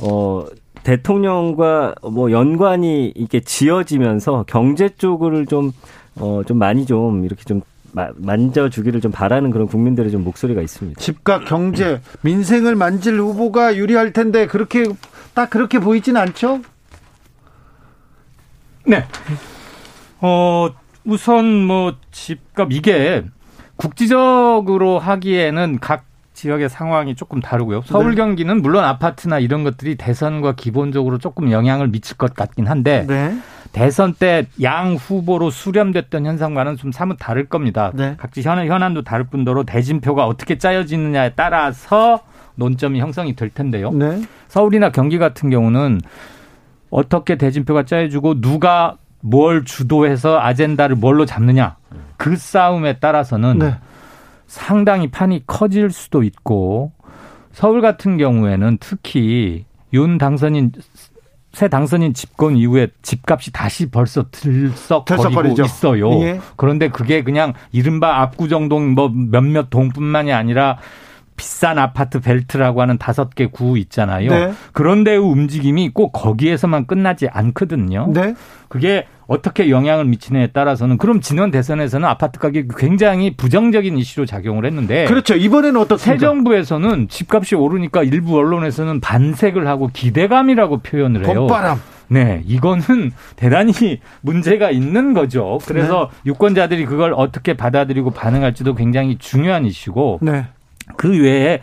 어 0.03 0.45
대통령과 0.83 1.95
뭐 2.13 2.31
연관이 2.31 3.13
이렇게 3.15 3.41
지어지면서 3.41 4.45
경제 4.47 4.89
쪽을 4.89 5.47
좀 5.47 5.73
어, 6.17 6.43
좀 6.47 6.59
많이 6.59 6.85
좀 6.85 7.25
이렇게 7.25 7.45
좀 7.45 7.63
만져주기를 7.93 9.01
좀 9.01 9.11
바라는 9.11 9.51
그런 9.51 9.67
국민들의 9.67 10.11
좀 10.11 10.25
목소리가 10.25 10.63
있습니다. 10.63 11.01
집값, 11.01 11.45
경제, 11.47 12.01
민생을 12.23 12.75
만질 12.75 13.19
후보가 13.19 13.77
유리할 13.77 14.13
텐데 14.13 14.47
그렇게 14.47 14.85
딱 15.35 15.51
그렇게 15.51 15.79
보이진 15.79 16.17
않죠? 16.17 16.61
네. 18.87 19.05
어, 20.21 20.69
우선 21.05 21.65
뭐 21.65 21.97
집값 22.11 22.73
이게 22.73 23.25
국지적으로 23.77 24.99
하기에는 24.99 25.79
각 25.81 26.05
지역의 26.35 26.69
상황이 26.69 27.17
조금 27.17 27.41
다르고요. 27.41 27.83
서울 27.85 28.11
네. 28.11 28.17
경기는 28.17 28.63
물론 28.63 28.85
아파트나 28.85 29.41
이런 29.41 29.65
것들이 29.65 29.97
대선과 29.97 30.55
기본적으로 30.55 31.19
조금 31.19 31.51
영향을 31.51 31.89
미칠 31.89 32.17
것 32.17 32.35
같긴 32.35 32.69
한데 32.69 33.05
네. 33.09 33.37
대선 33.73 34.15
때 34.15 34.47
양 34.61 34.95
후보로 34.95 35.51
수렴됐던 35.51 36.27
현상과는 36.27 36.77
좀 36.77 36.93
사뭇 36.93 37.17
다를 37.19 37.47
겁니다. 37.49 37.93
네. 37.95 38.15
각지 38.19 38.43
현, 38.43 38.59
현안도 38.67 39.03
다를 39.03 39.25
뿐더러 39.27 39.65
대진표가 39.65 40.27
어떻게 40.27 40.59
짜여지느냐에 40.59 41.33
따라서 41.37 42.21
논점이 42.57 42.99
형성이 43.01 43.37
될 43.37 43.51
텐데요. 43.51 43.91
네. 43.93 44.23
서울이나 44.49 44.91
경기 44.91 45.19
같은 45.19 45.51
경우는 45.51 46.01
어떻게 46.91 47.37
대진표가 47.37 47.85
짜여지고 47.85 48.41
누가 48.41 48.97
뭘 49.21 49.65
주도해서 49.65 50.39
아젠다를 50.41 50.97
뭘로 50.97 51.27
잡느냐 51.27 51.77
그 52.17 52.37
싸움에 52.37 52.99
따라서는 52.99 53.59
네. 53.59 53.77
상당히 54.47 55.09
판이 55.11 55.45
커질 55.47 55.91
수도 55.91 56.23
있고 56.23 56.93
서울 57.53 57.81
같은 57.81 58.17
경우에는 58.17 58.79
특히 58.81 59.65
윤 59.93 60.19
당선인 60.19 60.73
새 61.53 61.69
당선인 61.69 62.15
집권 62.15 62.57
이후에 62.57 62.89
집값이 63.03 63.53
다시 63.53 63.91
벌써 63.91 64.27
들썩거리고 64.31 65.63
있어요. 65.65 66.11
예. 66.23 66.41
그런데 66.57 66.89
그게 66.89 67.23
그냥 67.23 67.55
이른바 67.73 68.21
압구정동 68.23 68.95
뭐 68.95 69.09
몇몇 69.09 69.71
동뿐만이 69.71 70.33
아니라 70.33 70.79
비싼 71.37 71.79
아파트 71.79 72.21
벨트라고 72.21 72.83
하는 72.83 72.99
다섯 72.99 73.35
개 73.35 73.47
구 73.47 73.79
있잖아요. 73.79 74.31
네. 74.31 74.53
그런데의 74.73 75.19
움직임이 75.19 75.89
꼭 75.89 76.13
거기에서만 76.13 76.87
끝나지 76.87 77.29
않거든요. 77.29 78.11
네. 78.13 78.35
그게 78.69 79.07
어떻게 79.29 79.69
영향을 79.69 80.07
미치느냐에 80.07 80.49
따라서는 80.49 80.97
그럼 80.97 81.21
지난 81.21 81.51
대선에서는 81.51 82.09
아파트 82.09 82.41
가격이 82.41 82.69
굉장히 82.79 83.37
부정적인 83.37 83.99
이슈로 83.99 84.25
작용을 84.25 84.65
했는데 84.65 85.05
그렇죠. 85.05 85.35
이번에는 85.35 85.79
어떻습니까? 85.79 86.19
새 86.19 86.19
정부에서는 86.19 87.09
집값이 87.09 87.55
오르니까 87.55 88.03
일부 88.03 88.39
언론에서는 88.39 89.01
반색을 89.01 89.69
하고 89.69 89.91
기대감이라고 89.93 90.79
표현을 90.79 91.27
해요. 91.27 91.35
봄바람. 91.35 91.79
네, 92.09 92.43
이거는 92.47 93.13
대단히 93.37 94.01
문제가 94.23 94.71
있는 94.71 95.13
거죠. 95.13 95.59
그래서 95.67 96.09
네. 96.25 96.31
유권자들이 96.31 96.87
그걸 96.87 97.13
어떻게 97.15 97.53
받아들이고 97.53 98.13
반응할지도 98.13 98.75
굉장히 98.75 99.19
중요한 99.19 99.67
이슈고 99.67 100.21
네. 100.23 100.47
그 100.97 101.23
외에 101.23 101.61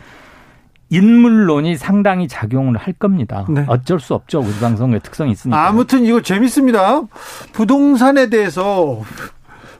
인물론이 0.89 1.77
상당히 1.77 2.27
작용을 2.27 2.77
할 2.77 2.93
겁니다. 2.93 3.45
네. 3.49 3.65
어쩔 3.67 3.99
수 3.99 4.13
없죠. 4.13 4.39
우리 4.39 4.53
방송의 4.59 4.99
특성이 5.01 5.31
있으니까. 5.31 5.67
아무튼 5.67 6.05
이거 6.05 6.21
재밌습니다. 6.21 7.01
부동산에 7.53 8.29
대해서 8.29 9.01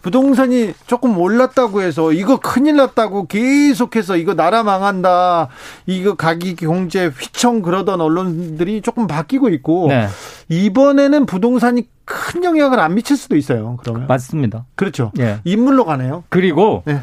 부동산이 0.01 0.73
조금 0.85 1.17
올랐다고 1.17 1.81
해서 1.81 2.11
이거 2.11 2.37
큰일 2.39 2.75
났다고 2.75 3.25
계속해서 3.25 4.17
이거 4.17 4.35
나라 4.35 4.61
망한다. 4.61 5.47
이거 5.87 6.13
가기 6.13 6.55
경제 6.55 7.07
휘청 7.07 7.63
그러던 7.63 8.01
언론들이 8.01 8.81
조금 8.81 9.07
바뀌고 9.07 9.49
있고 9.49 9.87
네. 9.89 10.07
이번에는 10.49 11.25
부동산이 11.25 11.87
큰 12.05 12.43
영향을 12.43 12.79
안 12.79 12.93
미칠 12.93 13.17
수도 13.17 13.35
있어요. 13.35 13.77
그러면 13.81 14.05
맞습니다. 14.07 14.65
그렇죠. 14.75 15.11
네. 15.15 15.39
인물로 15.43 15.85
가네요. 15.85 16.23
그리고 16.29 16.83
네. 16.85 16.99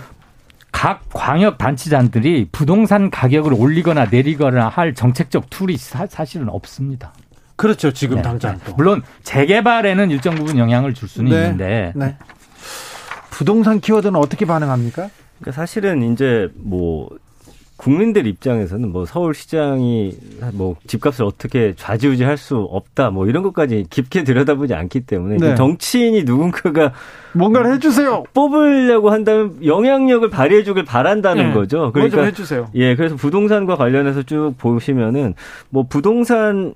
각 0.82 1.04
광역 1.12 1.58
단체장들이 1.58 2.48
부동산 2.50 3.08
가격을 3.08 3.54
올리거나 3.54 4.06
내리거나 4.06 4.66
할 4.66 4.94
정책적 4.94 5.48
tool이 5.48 5.76
사, 5.76 6.08
실은 6.24 6.48
없습니다. 6.48 7.12
그렇죠. 7.54 7.92
지금 7.92 8.16
네. 8.16 8.22
당장. 8.22 8.58
네. 8.58 8.72
물론 8.76 9.00
재개발에는 9.22 10.10
일정 10.10 10.34
부분 10.34 10.58
영향을 10.58 10.92
줄 10.92 11.08
수는 11.08 11.30
네. 11.30 11.36
있는데. 11.36 11.92
네. 11.94 12.16
부동산 13.30 13.78
키워드는 13.78 14.16
어떻게 14.16 14.44
반응합니까? 14.44 15.08
그러니까 15.38 15.52
사실은 15.52 16.12
이제 16.12 16.50
뭐 16.56 17.08
국민들 17.82 18.28
입장에서는 18.28 18.92
뭐 18.92 19.04
서울시장이 19.04 20.16
뭐 20.52 20.76
집값을 20.86 21.24
어떻게 21.24 21.74
좌지우지할 21.74 22.36
수 22.36 22.58
없다 22.58 23.10
뭐 23.10 23.26
이런 23.26 23.42
것까지 23.42 23.86
깊게 23.90 24.22
들여다보지 24.22 24.72
않기 24.72 25.00
때문에 25.00 25.38
네. 25.38 25.56
정치인이 25.56 26.22
누군가가 26.22 26.92
뭔가를 27.32 27.74
해주세요. 27.74 28.22
뽑으려고 28.34 29.10
한다면 29.10 29.56
영향력을 29.64 30.30
발휘해주길 30.30 30.84
바란다는 30.84 31.48
네. 31.48 31.54
거죠. 31.54 31.90
그러니까 31.92 32.22
해주세요. 32.22 32.68
예, 32.76 32.94
그래서 32.94 33.16
부동산과 33.16 33.74
관련해서 33.74 34.22
쭉 34.22 34.54
보시면은 34.58 35.34
뭐 35.68 35.82
부동산은 35.88 36.74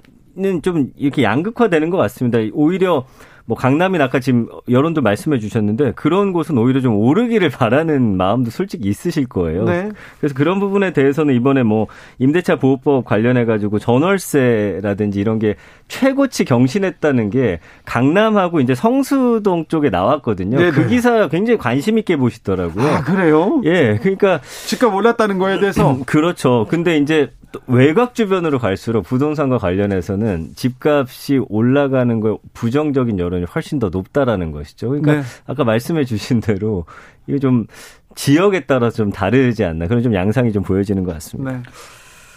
좀 0.62 0.90
이렇게 0.96 1.22
양극화되는 1.22 1.88
것 1.90 1.98
같습니다. 1.98 2.38
오히려 2.52 3.04
뭐 3.46 3.56
강남이 3.56 3.98
아까 4.00 4.18
지금 4.18 4.48
여론도 4.68 5.02
말씀해 5.02 5.38
주셨는데 5.38 5.92
그런 5.94 6.32
곳은 6.32 6.58
오히려 6.58 6.80
좀 6.80 6.96
오르기를 6.96 7.48
바라는 7.48 8.16
마음도 8.16 8.50
솔직히 8.50 8.88
있으실 8.88 9.26
거예요. 9.26 9.64
네. 9.64 9.88
그래서 10.18 10.34
그런 10.34 10.58
부분에 10.58 10.92
대해서는 10.92 11.34
이번에 11.34 11.62
뭐 11.62 11.86
임대차 12.18 12.56
보호법 12.56 13.04
관련해 13.04 13.44
가지고 13.44 13.78
전월세라든지 13.78 15.20
이런 15.20 15.38
게 15.38 15.54
최고치 15.88 16.44
경신했다는 16.44 17.30
게 17.30 17.60
강남하고 17.84 18.60
이제 18.60 18.74
성수동 18.74 19.66
쪽에 19.68 19.90
나왔거든요. 19.90 20.58
네네. 20.58 20.70
그 20.72 20.80
네. 20.80 20.88
기사 20.88 21.28
굉장히 21.28 21.58
관심 21.58 21.98
있게 21.98 22.16
보시더라고요. 22.16 22.84
아, 22.84 23.02
그래요? 23.02 23.60
예. 23.64 23.98
그러니까 24.02 24.40
집값 24.66 24.92
올랐다는 24.92 25.38
거에 25.38 25.60
대해서 25.60 25.98
그렇죠. 26.04 26.66
근데 26.68 26.98
이제 26.98 27.30
외곽 27.66 28.14
주변으로 28.14 28.58
갈수록 28.58 29.02
부동산과 29.02 29.58
관련해서는 29.58 30.50
집값이 30.54 31.40
올라가는 31.48 32.20
거 32.20 32.38
부정적인 32.52 33.18
여론이 33.18 33.44
훨씬 33.44 33.78
더 33.78 33.88
높다라는 33.88 34.52
것이죠. 34.52 34.88
그러니까 34.88 35.14
네. 35.14 35.22
아까 35.46 35.64
말씀해 35.64 36.04
주신 36.04 36.40
대로 36.40 36.84
이게 37.26 37.38
좀 37.38 37.66
지역에 38.14 38.66
따라 38.66 38.90
좀 38.90 39.10
다르지 39.10 39.64
않나 39.64 39.86
그런 39.86 40.02
좀 40.02 40.14
양상이 40.14 40.52
좀 40.52 40.62
보여지는 40.62 41.04
것 41.04 41.12
같습니다. 41.14 41.52
네. 41.52 41.62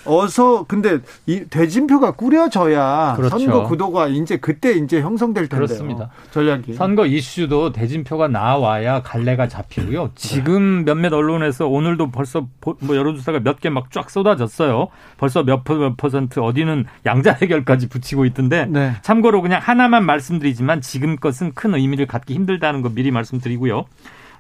어서 0.06 0.64
근데 0.64 1.00
이 1.26 1.44
대진표가 1.50 2.12
꾸려져야 2.12 3.14
그렇죠. 3.18 3.38
선거 3.38 3.64
구도가 3.64 4.08
이제 4.08 4.38
그때 4.38 4.72
이제 4.72 5.02
형성될 5.02 5.48
텐데요. 5.50 5.68
그렇습니다. 5.68 6.10
전략이 6.32 6.74
선거 6.74 7.06
이슈도 7.06 7.72
대진표가 7.74 8.28
나와야 8.30 9.02
갈래가 9.02 9.48
잡히고요. 9.48 10.12
지금 10.16 10.86
몇몇 10.86 11.12
언론에서 11.14 11.68
오늘도 11.68 12.12
벌써 12.12 12.48
뭐 12.62 12.96
여론조사가 12.96 13.42
몇 13.42 13.60
개 13.60 13.70
막 13.70 13.92
쫙 13.92 14.10
쏟아졌어요. 14.10 14.88
벌써 15.18 15.44
몇 15.44 15.64
퍼센트 15.98 16.40
어디는 16.40 16.86
양자 17.06 17.34
해결까지 17.42 17.90
붙이고 17.90 18.26
있던데 18.26 18.66
네. 18.68 18.94
참고로 19.02 19.42
그냥 19.42 19.60
하나만 19.64 20.06
말씀드리지만 20.06 20.82
지금 20.82 21.18
것은 21.18 21.54
큰 21.54 21.74
의미를 21.76 22.06
갖기 22.08 22.34
힘들다는 22.34 22.82
거 22.82 22.90
미리 22.90 23.12
말씀드리고요. 23.12 23.86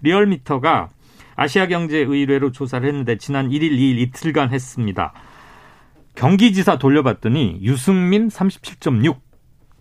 리얼미터가 0.02 0.88
아시아경제의뢰로 1.36 2.52
조사를 2.52 2.88
했는데 2.88 3.17
지난 3.17 3.50
1일, 3.50 3.72
2일 3.72 3.98
이틀간 4.00 4.52
했습니다. 4.52 5.13
경기지사 6.15 6.78
돌려봤더니 6.78 7.60
유승민 7.62 8.28
37.6, 8.28 9.17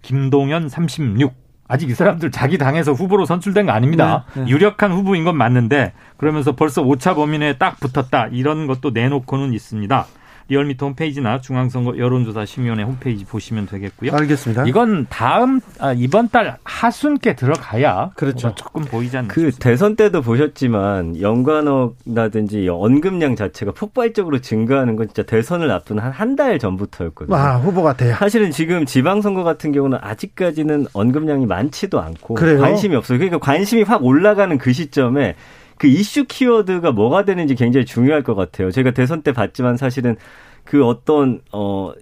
김동연 0.02 0.68
36. 0.68 1.34
아직 1.70 1.90
이 1.90 1.94
사람들 1.94 2.30
자기 2.30 2.56
당에서 2.56 2.92
후보로 2.92 3.26
선출된 3.26 3.66
거 3.66 3.72
아닙니다. 3.72 4.24
네, 4.34 4.44
네. 4.44 4.48
유력한 4.48 4.90
후보인 4.90 5.24
건 5.24 5.36
맞는데 5.36 5.92
그러면서 6.16 6.56
벌써 6.56 6.82
오차 6.82 7.14
범위 7.14 7.38
내에 7.38 7.58
딱 7.58 7.78
붙었다 7.78 8.28
이런 8.28 8.66
것도 8.66 8.90
내놓고는 8.90 9.52
있습니다. 9.52 10.06
리얼미터 10.48 10.86
홈페이지나 10.86 11.40
중앙선거 11.40 11.98
여론조사 11.98 12.44
심의위원회 12.46 12.82
홈페이지 12.82 13.24
보시면 13.24 13.66
되겠고요. 13.66 14.12
알겠습니다. 14.14 14.64
이건 14.66 15.06
다음 15.10 15.60
아, 15.78 15.92
이번 15.92 16.28
달 16.30 16.56
하순께 16.64 17.36
들어가야 17.36 18.10
그렇죠. 18.16 18.54
조금 18.54 18.82
보이지 18.84 19.16
않나 19.16 19.28
그 19.28 19.40
싶습니다. 19.42 19.58
대선 19.68 19.96
때도 19.96 20.22
보셨지만 20.22 21.20
연관어라든지 21.20 22.68
언급량 22.68 23.36
자체가 23.36 23.72
폭발적으로 23.72 24.40
증가하는 24.40 24.96
건 24.96 25.08
진짜 25.08 25.22
대선을 25.22 25.70
앞둔 25.70 25.98
한 25.98 26.12
한 26.18 26.36
달 26.36 26.58
전부터였거든요. 26.58 27.36
아 27.36 27.56
후보 27.58 27.82
같아요. 27.82 28.14
사실은 28.14 28.50
지금 28.50 28.86
지방선거 28.86 29.42
같은 29.44 29.72
경우는 29.72 29.98
아직까지는 30.00 30.86
언급량이 30.92 31.46
많지도 31.46 32.00
않고 32.00 32.34
그래요? 32.34 32.60
관심이 32.60 32.94
없어요. 32.96 33.18
그러니까 33.18 33.38
관심이 33.38 33.82
확 33.82 34.04
올라가는 34.04 34.56
그 34.58 34.72
시점에 34.72 35.34
그 35.78 35.86
이슈 35.86 36.24
키워드가 36.24 36.92
뭐가 36.92 37.24
되는지 37.24 37.54
굉장히 37.54 37.86
중요할 37.86 38.22
것 38.22 38.34
같아요. 38.34 38.70
제가 38.70 38.90
대선 38.92 39.22
때 39.22 39.32
봤지만 39.32 39.76
사실은 39.76 40.16
그 40.64 40.84
어떤 40.84 41.40
어 41.52 41.92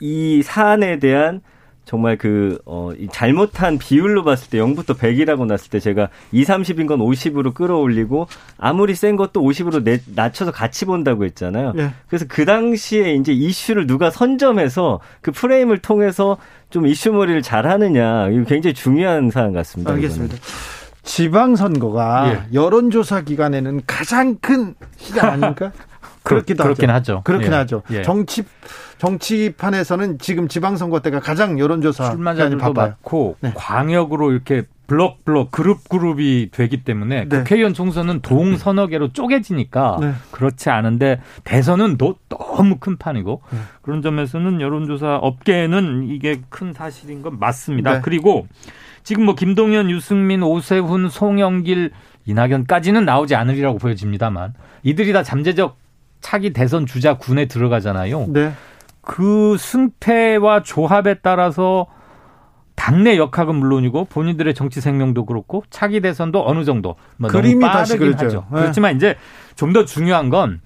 이 0.00 0.42
사안에 0.42 0.98
대한 0.98 1.40
정말 1.84 2.18
그, 2.18 2.58
어, 2.66 2.90
이 2.98 3.08
잘못한 3.10 3.78
비율로 3.78 4.22
봤을 4.22 4.50
때 4.50 4.58
0부터 4.58 4.98
100이라고 4.98 5.46
났을 5.46 5.70
때 5.70 5.80
제가 5.80 6.10
2, 6.32 6.44
30인 6.44 6.86
건 6.86 6.98
50으로 6.98 7.54
끌어올리고 7.54 8.28
아무리 8.58 8.94
센 8.94 9.16
것도 9.16 9.40
50으로 9.40 9.82
내, 9.82 9.98
낮춰서 10.14 10.52
같이 10.52 10.84
본다고 10.84 11.24
했잖아요. 11.24 11.72
예. 11.78 11.90
그래서 12.08 12.26
그 12.28 12.44
당시에 12.44 13.14
이제 13.14 13.32
이슈를 13.32 13.86
누가 13.86 14.10
선점해서 14.10 15.00
그 15.22 15.32
프레임을 15.32 15.78
통해서 15.78 16.36
좀 16.68 16.86
이슈머리를 16.86 17.40
잘 17.40 17.66
하느냐. 17.66 18.28
이거 18.28 18.44
굉장히 18.44 18.74
중요한 18.74 19.30
사안 19.30 19.54
같습니다. 19.54 19.94
알겠습니다. 19.94 20.36
이거는. 20.36 20.77
지방선거가 21.08 22.30
예. 22.32 22.42
여론조사 22.52 23.22
기간에는 23.22 23.80
가장 23.86 24.36
큰 24.40 24.74
시간 24.96 25.30
아닙니까? 25.30 25.72
그렇기도 26.22 26.62
그렇긴 26.62 26.90
하죠. 26.90 27.14
하죠. 27.14 27.22
그렇긴 27.24 27.52
예. 27.52 27.56
하죠. 27.56 27.82
예. 27.90 28.02
정치 28.02 28.44
정치판에서는 28.98 30.18
지금 30.18 30.48
지방선거 30.48 31.00
때가 31.00 31.20
가장 31.20 31.58
여론조사 31.58 32.10
출마자들도 32.10 32.72
많고 32.74 33.36
네. 33.40 33.52
광역으로 33.54 34.32
이렇게 34.32 34.64
블록 34.86 35.24
블록 35.24 35.50
그룹 35.50 35.88
그룹이 35.88 36.50
되기 36.52 36.84
때문에 36.84 37.26
네. 37.28 37.38
국회의원 37.38 37.72
총선은 37.72 38.20
동 38.20 38.56
서너 38.58 38.88
개로 38.88 39.10
쪼개지니까 39.12 39.98
네. 40.00 40.12
그렇지 40.30 40.68
않은데 40.68 41.20
대선은 41.44 41.96
너, 41.96 42.14
무 42.62 42.76
큰 42.80 42.96
판이고 42.98 43.40
네. 43.50 43.58
그런 43.80 44.02
점에서는 44.02 44.60
여론조사 44.60 45.16
업계는 45.16 46.08
이게 46.10 46.42
큰 46.50 46.74
사실인 46.74 47.22
건 47.22 47.38
맞습니다. 47.38 47.94
네. 47.94 48.00
그리고 48.02 48.46
지금 49.08 49.24
뭐 49.24 49.34
김동연, 49.34 49.88
유승민, 49.88 50.42
오세훈, 50.42 51.08
송영길, 51.08 51.92
이낙연까지는 52.26 53.06
나오지 53.06 53.36
않으리라고 53.36 53.78
보여집니다만 53.78 54.52
이들이 54.82 55.14
다 55.14 55.22
잠재적 55.22 55.78
차기 56.20 56.52
대선 56.52 56.84
주자 56.84 57.14
군에 57.16 57.46
들어가잖아요. 57.46 58.26
네. 58.28 58.52
그 59.00 59.56
승패와 59.58 60.62
조합에 60.62 61.20
따라서 61.22 61.86
당내 62.74 63.16
역학은 63.16 63.54
물론이고 63.54 64.04
본인들의 64.10 64.52
정치 64.52 64.82
생명도 64.82 65.24
그렇고 65.24 65.64
차기 65.70 66.02
대선도 66.02 66.46
어느 66.46 66.66
정도 66.66 66.96
뭐 67.16 67.30
그림이 67.30 67.64
다시 67.64 67.96
그렇죠. 67.96 68.26
하죠. 68.26 68.46
네. 68.52 68.60
그렇지만 68.60 68.94
이제 68.94 69.16
좀 69.56 69.72
더 69.72 69.86
중요한 69.86 70.28
건 70.28 70.60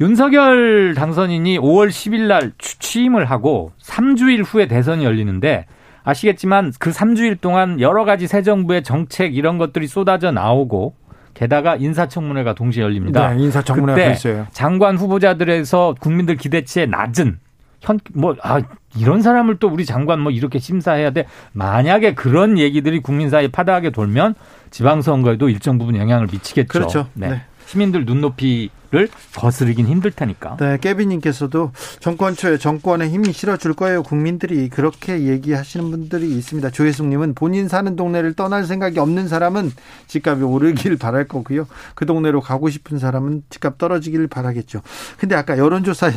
윤석열 0.00 0.94
당선인이 0.94 1.58
5월 1.58 1.88
10일 1.90 2.22
날 2.22 2.52
취임을 2.58 3.26
하고 3.26 3.72
3주일 3.82 4.44
후에 4.46 4.66
대선이 4.66 5.04
열리는데 5.04 5.66
아시겠지만 6.04 6.72
그 6.78 6.90
3주일 6.90 7.40
동안 7.40 7.80
여러 7.80 8.04
가지 8.04 8.26
새 8.26 8.42
정부의 8.42 8.82
정책 8.82 9.36
이런 9.36 9.58
것들이 9.58 9.86
쏟아져 9.86 10.32
나오고 10.32 10.94
게다가 11.34 11.76
인사청문회가 11.76 12.54
동시에 12.54 12.82
열립니다. 12.82 13.32
네, 13.32 13.42
인사청문회가 13.42 14.10
있어요. 14.10 14.46
장관 14.52 14.96
후보자들에서 14.96 15.94
국민들 16.00 16.36
기대치에 16.36 16.86
낮은 16.86 17.38
현, 17.80 17.98
뭐, 18.14 18.36
아, 18.42 18.60
이런 18.96 19.22
사람을 19.22 19.56
또 19.56 19.68
우리 19.68 19.84
장관 19.84 20.20
뭐 20.20 20.30
이렇게 20.30 20.58
심사해야 20.58 21.10
돼. 21.10 21.26
만약에 21.52 22.14
그런 22.14 22.58
얘기들이 22.58 23.00
국민 23.00 23.28
사이에 23.28 23.48
파다하게 23.48 23.90
돌면 23.90 24.34
지방선거에도 24.70 25.48
일정 25.48 25.78
부분 25.78 25.96
영향을 25.96 26.28
미치겠죠. 26.30 26.68
그렇죠. 26.68 27.06
네. 27.14 27.28
네. 27.28 27.42
시민들 27.72 28.04
눈높이를 28.04 29.08
거스르긴 29.34 29.86
힘들 29.86 30.10
테니까. 30.10 30.58
네, 30.60 30.76
깨비님께서도 30.78 31.72
정권 32.00 32.36
초에 32.36 32.58
정권에 32.58 33.08
힘이 33.08 33.32
실어줄 33.32 33.72
거예요. 33.72 34.02
국민들이 34.02 34.68
그렇게 34.68 35.22
얘기하시는 35.22 35.90
분들이 35.90 36.30
있습니다. 36.36 36.68
조혜숙님은 36.68 37.34
본인 37.34 37.68
사는 37.68 37.96
동네를 37.96 38.34
떠날 38.34 38.64
생각이 38.64 38.98
없는 38.98 39.26
사람은 39.26 39.72
집값이 40.06 40.42
오르길 40.42 40.98
바랄 40.98 41.26
거고요. 41.26 41.66
그 41.94 42.04
동네로 42.04 42.42
가고 42.42 42.68
싶은 42.68 42.98
사람은 42.98 43.44
집값 43.48 43.78
떨어지길 43.78 44.26
바라겠죠. 44.26 44.82
근데 45.16 45.34
아까 45.34 45.56
여론조사 45.56 46.12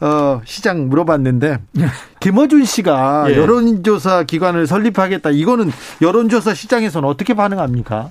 어, 0.00 0.42
시장 0.44 0.90
물어봤는데 0.90 1.60
김어준 2.20 2.66
씨가 2.66 3.30
예. 3.30 3.36
여론조사 3.36 4.24
기관을 4.24 4.66
설립하겠다. 4.66 5.30
이거는 5.30 5.70
여론조사 6.02 6.52
시장에서는 6.52 7.08
어떻게 7.08 7.32
반응합니까? 7.32 8.10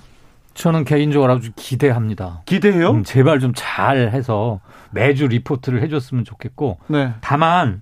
저는 0.54 0.86
개인적으로 0.86 1.34
아주 1.34 1.52
기대합니다. 1.56 2.42
기대해요? 2.46 2.92
음, 2.92 3.04
제발 3.04 3.40
좀 3.40 3.54
잘해서 3.56 4.60
매주 4.92 5.28
리포트를 5.28 5.82
해줬으면 5.82 6.26
좋겠고. 6.26 6.78
네. 6.88 7.14
다만 7.22 7.82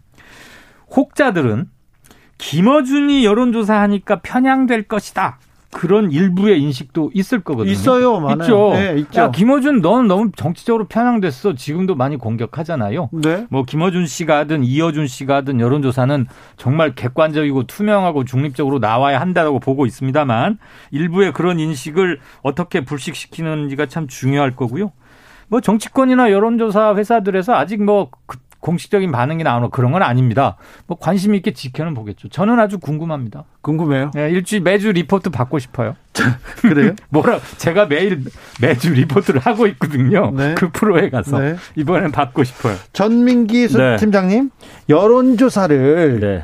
혹자들은 0.96 1.70
김어준이 2.38 3.26
여론조사하니까 3.26 4.22
편향될 4.22 4.84
것이다. 4.88 5.38
그런 5.72 6.12
일부의 6.12 6.62
인식도 6.62 7.12
있을 7.14 7.42
거거든요. 7.42 7.72
있어요, 7.72 8.20
많아요. 8.20 8.44
있죠. 8.44 8.72
네, 8.74 9.00
있죠. 9.00 9.22
야, 9.22 9.32
김어준 9.32 9.82
넌 9.82 10.08
너무 10.08 10.32
정치적으로 10.36 10.86
편향됐어. 10.86 11.56
지금도 11.56 11.96
많이 11.96 12.18
공격하잖아요. 12.18 13.10
네. 13.14 13.48
뭐 13.50 13.64
김어준 13.64 14.06
씨가 14.06 14.40
하든 14.40 14.64
이어준 14.64 15.08
씨가 15.08 15.38
하든 15.38 15.60
여론조사는 15.60 16.28
정말 16.58 16.94
객관적이고 16.94 17.64
투명하고 17.64 18.26
중립적으로 18.26 18.80
나와야 18.80 19.22
한다고 19.22 19.60
보고 19.60 19.86
있습니다만 19.86 20.58
일부의 20.92 21.32
그런 21.32 21.60
인식을 21.60 22.20
어떻게 22.44 22.82
불식시키는지가 22.82 23.86
참 23.86 24.08
중요할 24.08 24.56
거고요. 24.56 24.92
뭐 25.48 25.62
정치권이나 25.62 26.32
여론조사 26.32 26.96
회사들에서 26.96 27.56
아직 27.56 27.82
뭐 27.84 28.10
그 28.26 28.38
공식적인 28.62 29.12
반응이 29.12 29.44
나오는 29.44 29.70
그런 29.70 29.92
건 29.92 30.04
아닙니다. 30.04 30.56
뭐 30.88 30.98
관심 30.98 31.36
있게 31.36 31.52
지켜는 31.52 31.94
보겠죠. 31.94 32.30
저는 32.30 32.60
아주 32.60 32.80
궁금합니다. 32.80 33.44
궁금해요. 33.62 34.12
네, 34.14 34.30
일주일 34.30 34.62
매주 34.62 34.92
리포트 34.92 35.32
받고 35.32 35.60
싶어요. 35.60 35.96
그래요? 36.62 36.94
뭐라 37.10 37.40
제가 37.58 37.88
매일 37.88 38.24
매주 38.62 38.94
리포트를 38.94 39.42
하고 39.42 39.68
있거든요. 39.68 40.32
네. 40.32 40.56
그 40.56 40.70
프로에 40.72 41.10
가서 41.10 41.40
네. 41.40 41.56
이번엔 41.76 42.12
받고 42.12 42.44
싶어요. 42.44 42.76
전민기 42.94 43.68
네. 43.68 43.98
팀장님, 43.98 44.52
여론조사를 44.90 46.20
네. 46.20 46.44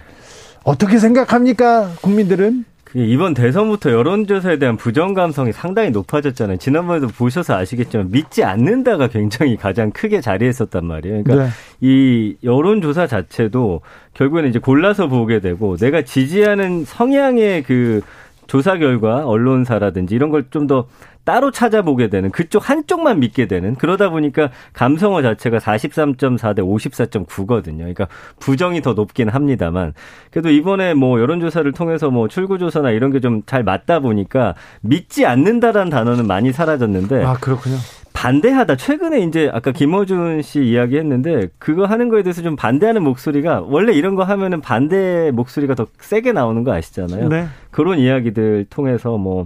어떻게 0.63 0.97
생각합니까? 0.97 1.91
국민들은? 2.01 2.65
그 2.91 2.99
이번 2.99 3.33
대선부터 3.33 3.91
여론조사에 3.91 4.59
대한 4.59 4.77
부정 4.77 5.13
감성이 5.13 5.51
상당히 5.51 5.91
높아졌잖아요. 5.91 6.57
지난번에도 6.57 7.07
보셔서 7.07 7.55
아시겠지만 7.55 8.11
믿지 8.11 8.45
않는다가 8.45 9.07
굉장히 9.07 9.57
가장 9.57 9.91
크게 9.91 10.21
자리했었단 10.21 10.85
말이에요. 10.85 11.23
그러니까 11.23 11.47
네. 11.47 11.51
이 11.81 12.37
여론조사 12.43 13.07
자체도 13.07 13.81
결국에는 14.13 14.49
이제 14.49 14.59
골라서 14.59 15.07
보게 15.07 15.41
되고 15.41 15.75
내가 15.75 16.03
지지하는 16.03 16.85
성향의 16.85 17.63
그 17.63 18.01
조사 18.47 18.77
결과 18.77 19.25
언론사라든지 19.27 20.15
이런 20.15 20.29
걸 20.29 20.45
좀 20.49 20.67
더 20.67 20.87
따로 21.23 21.51
찾아보게 21.51 22.07
되는 22.07 22.31
그쪽 22.31 22.69
한쪽만 22.69 23.19
믿게 23.19 23.47
되는 23.47 23.75
그러다 23.75 24.09
보니까 24.09 24.49
감성어 24.71 25.21
자체가 25.21 25.57
43.4 25.57 26.55
대 26.55 26.61
54.9거든요. 26.61 27.79
그러니까 27.79 28.07
부정이 28.39 28.81
더 28.81 28.93
높긴 28.93 29.27
합니다만 29.29 29.93
그래도 30.31 30.49
이번에 30.49 30.93
뭐 30.93 31.19
여론조사를 31.19 31.69
통해서 31.73 32.09
뭐 32.09 32.27
출구조사나 32.29 32.91
이런 32.91 33.11
게 33.11 33.19
좀 33.19 33.41
잘 33.45 33.63
맞다 33.63 33.99
보니까 33.99 34.55
믿지 34.81 35.25
않는다라는 35.25 35.89
단어는 35.89 36.27
많이 36.27 36.53
사라졌는데 36.53 37.25
아, 37.25 37.33
그렇군요. 37.33 37.75
반대하다. 38.17 38.77
최근에 38.77 39.19
이제 39.19 39.47
아까 39.53 39.71
김어준 39.71 40.41
씨 40.41 40.63
이야기했는데 40.63 41.49
그거 41.59 41.85
하는 41.85 42.09
거에 42.09 42.23
대해서 42.23 42.41
좀 42.41 42.55
반대하는 42.55 43.03
목소리가 43.03 43.61
원래 43.61 43.93
이런 43.93 44.15
거 44.15 44.23
하면은 44.23 44.59
반대 44.59 45.29
목소리가 45.31 45.75
더 45.75 45.85
세게 45.99 46.31
나오는 46.31 46.63
거 46.63 46.73
아시잖아요. 46.73 47.29
네. 47.29 47.45
그런 47.69 47.99
이야기들 47.99 48.65
통해서 48.71 49.17
뭐 49.17 49.45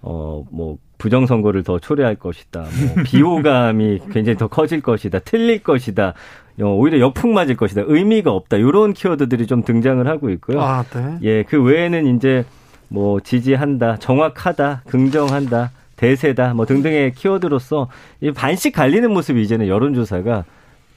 어, 0.00 0.44
뭐, 0.50 0.78
부정선거를 0.98 1.64
더 1.64 1.78
초래할 1.78 2.14
것이다. 2.14 2.60
뭐, 2.60 3.02
비호감이 3.04 4.00
굉장히 4.12 4.38
더 4.38 4.46
커질 4.46 4.80
것이다. 4.80 5.18
틀릴 5.18 5.64
것이다. 5.64 6.14
어, 6.60 6.64
오히려 6.64 7.00
역풍 7.00 7.34
맞을 7.34 7.56
것이다. 7.56 7.82
의미가 7.86 8.30
없다. 8.30 8.56
이런 8.56 8.92
키워드들이 8.92 9.48
좀 9.48 9.64
등장을 9.64 10.06
하고 10.06 10.30
있고요. 10.30 10.60
아, 10.60 10.84
네. 10.84 11.18
예, 11.22 11.42
그 11.42 11.60
외에는 11.60 12.16
이제 12.16 12.44
뭐, 12.88 13.18
지지한다, 13.20 13.96
정확하다, 13.96 14.82
긍정한다, 14.86 15.72
대세다, 15.96 16.54
뭐 16.54 16.66
등등의 16.66 17.12
키워드로서 17.12 17.88
이 18.20 18.30
반씩 18.30 18.74
갈리는 18.74 19.10
모습이 19.12 19.42
이제는 19.42 19.68
여론조사가 19.68 20.44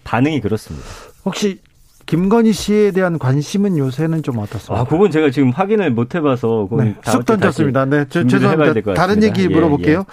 반응이 0.03 0.41
그렇습니다. 0.41 0.85
혹시 1.25 1.59
김건희 2.05 2.53
씨에 2.53 2.91
대한 2.91 3.19
관심은 3.19 3.77
요새는 3.77 4.23
좀 4.23 4.39
어떻습니까? 4.39 4.81
아, 4.81 4.83
그건 4.83 5.11
제가 5.11 5.29
지금 5.29 5.51
확인을 5.51 5.91
못 5.91 6.15
해봐서. 6.15 6.67
그건 6.69 6.85
네, 6.85 6.95
쑥 7.03 7.23
던졌습니다. 7.23 7.85
네, 7.85 8.05
저, 8.09 8.25
죄송합니다. 8.25 8.93
다른. 8.95 9.21
얘기 9.21 9.43
예, 9.43 9.47
물어볼게요. 9.47 10.05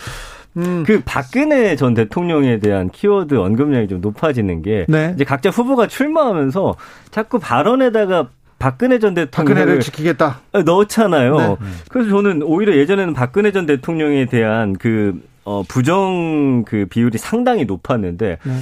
음, 0.58 0.84
그 0.86 1.02
박근혜 1.04 1.74
전 1.76 1.94
대통령에 1.94 2.58
대한 2.58 2.90
키워드 2.90 3.34
언급량이 3.34 3.88
좀 3.88 4.00
높아지는 4.00 4.62
게 4.62 4.84
네. 4.88 5.12
이제 5.14 5.24
각자 5.24 5.50
후보가 5.50 5.86
출마하면서 5.86 6.76
자꾸 7.10 7.38
발언에다가 7.38 8.28
박근혜 8.58 8.98
전 8.98 9.14
대통령을 9.14 9.80
지키겠다. 9.80 10.40
넣잖아요. 10.64 11.36
네. 11.36 11.56
그래서 11.90 12.10
저는 12.10 12.42
오히려 12.42 12.76
예전에는 12.76 13.14
박근혜 13.14 13.52
전 13.52 13.66
대통령에 13.66 14.26
대한 14.26 14.72
그 14.74 15.20
어, 15.44 15.62
부정 15.66 16.64
그 16.64 16.86
비율이 16.86 17.18
상당히 17.18 17.64
높았는데 17.64 18.38
네. 18.42 18.52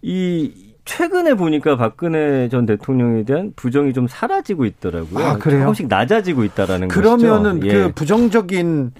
이 0.00 0.52
최근에 0.84 1.34
보니까 1.34 1.76
박근혜 1.76 2.48
전 2.48 2.66
대통령에 2.66 3.24
대한 3.24 3.52
부정이 3.54 3.92
좀 3.92 4.08
사라지고 4.08 4.64
있더라고요. 4.64 5.24
아, 5.24 5.36
그래요? 5.36 5.60
조금씩 5.60 5.86
낮아지고 5.88 6.44
있다라는 6.44 6.88
그러면은 6.88 7.60
것이죠. 7.60 7.76
그 7.76 7.84
예. 7.84 7.92
부정적인 7.92 8.92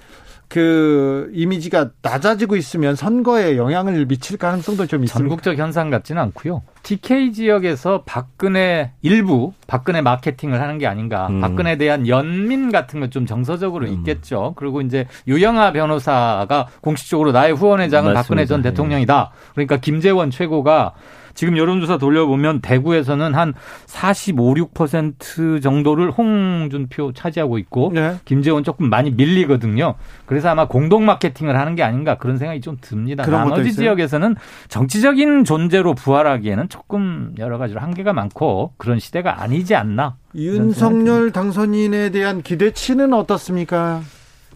그 0.53 1.31
이미지가 1.33 1.93
낮아지고 2.03 2.57
있으면 2.57 2.95
선거에 2.95 3.57
영향을 3.57 4.05
미칠 4.05 4.37
가능성도 4.37 4.87
좀 4.87 5.03
있습니다. 5.03 5.19
전국적 5.19 5.57
현상 5.57 5.89
같지는 5.89 6.21
않고요. 6.21 6.61
TK 6.83 7.33
지역에서 7.33 8.03
박근혜 8.05 8.93
일부 9.01 9.55
박근혜 9.67 10.03
마케팅을 10.03 10.61
하는 10.61 10.77
게 10.77 10.87
아닌가. 10.87 11.29
음. 11.29 11.41
박근혜에 11.41 11.79
대한 11.79 12.07
연민 12.07 12.71
같은 12.71 13.01
거좀 13.01 13.25
정서적으로 13.25 13.87
있겠죠. 13.87 14.53
그리고 14.57 14.83
이제 14.83 15.07
유영아 15.27 15.73
변호사가 15.73 16.69
공식적으로 16.83 17.33
나의 17.33 17.55
후원회장은 17.55 18.13
맞습니다. 18.13 18.23
박근혜 18.23 18.45
전 18.45 18.61
대통령이다. 18.61 19.31
그러니까 19.55 19.79
김재원 19.79 20.31
최고가 20.31 20.93
지금 21.35 21.57
여론조사 21.57 21.99
돌려보면 21.99 22.61
대구에서는 22.61 23.35
한 23.35 23.55
45, 23.87 24.55
6% 24.55 25.63
정도를 25.63 26.11
홍준표 26.11 27.13
차지하고 27.13 27.59
있고 27.59 27.91
네. 27.95 28.17
김재원 28.25 28.65
조금 28.65 28.91
많이 28.91 29.11
밀리거든요. 29.11 29.95
그래서 30.27 30.49
아마 30.49 30.67
공동 30.67 31.05
마케팅을 31.05 31.59
하는 31.59 31.75
게 31.75 31.83
아닌가 31.83 32.17
그런 32.17 32.39
생각이 32.39 32.61
좀 32.61 32.77
듭니다. 32.81 33.25
나머지? 33.25 33.73
지역에서는 33.73 34.37
정치적인 34.69 35.45
존재로 35.45 35.95
부활하기에는 35.95 36.69
조금 36.69 37.35
여러 37.39 37.59
가지로 37.59 37.81
한계가 37.81 38.13
많고 38.13 38.73
그런 38.77 38.99
시대가 38.99 39.43
아니지 39.43 39.75
않나. 39.75 40.17
윤석열 40.35 41.31
당선인에 41.31 42.11
대한 42.11 42.43
기대치는 42.43 43.13
어떻습니까? 43.13 44.03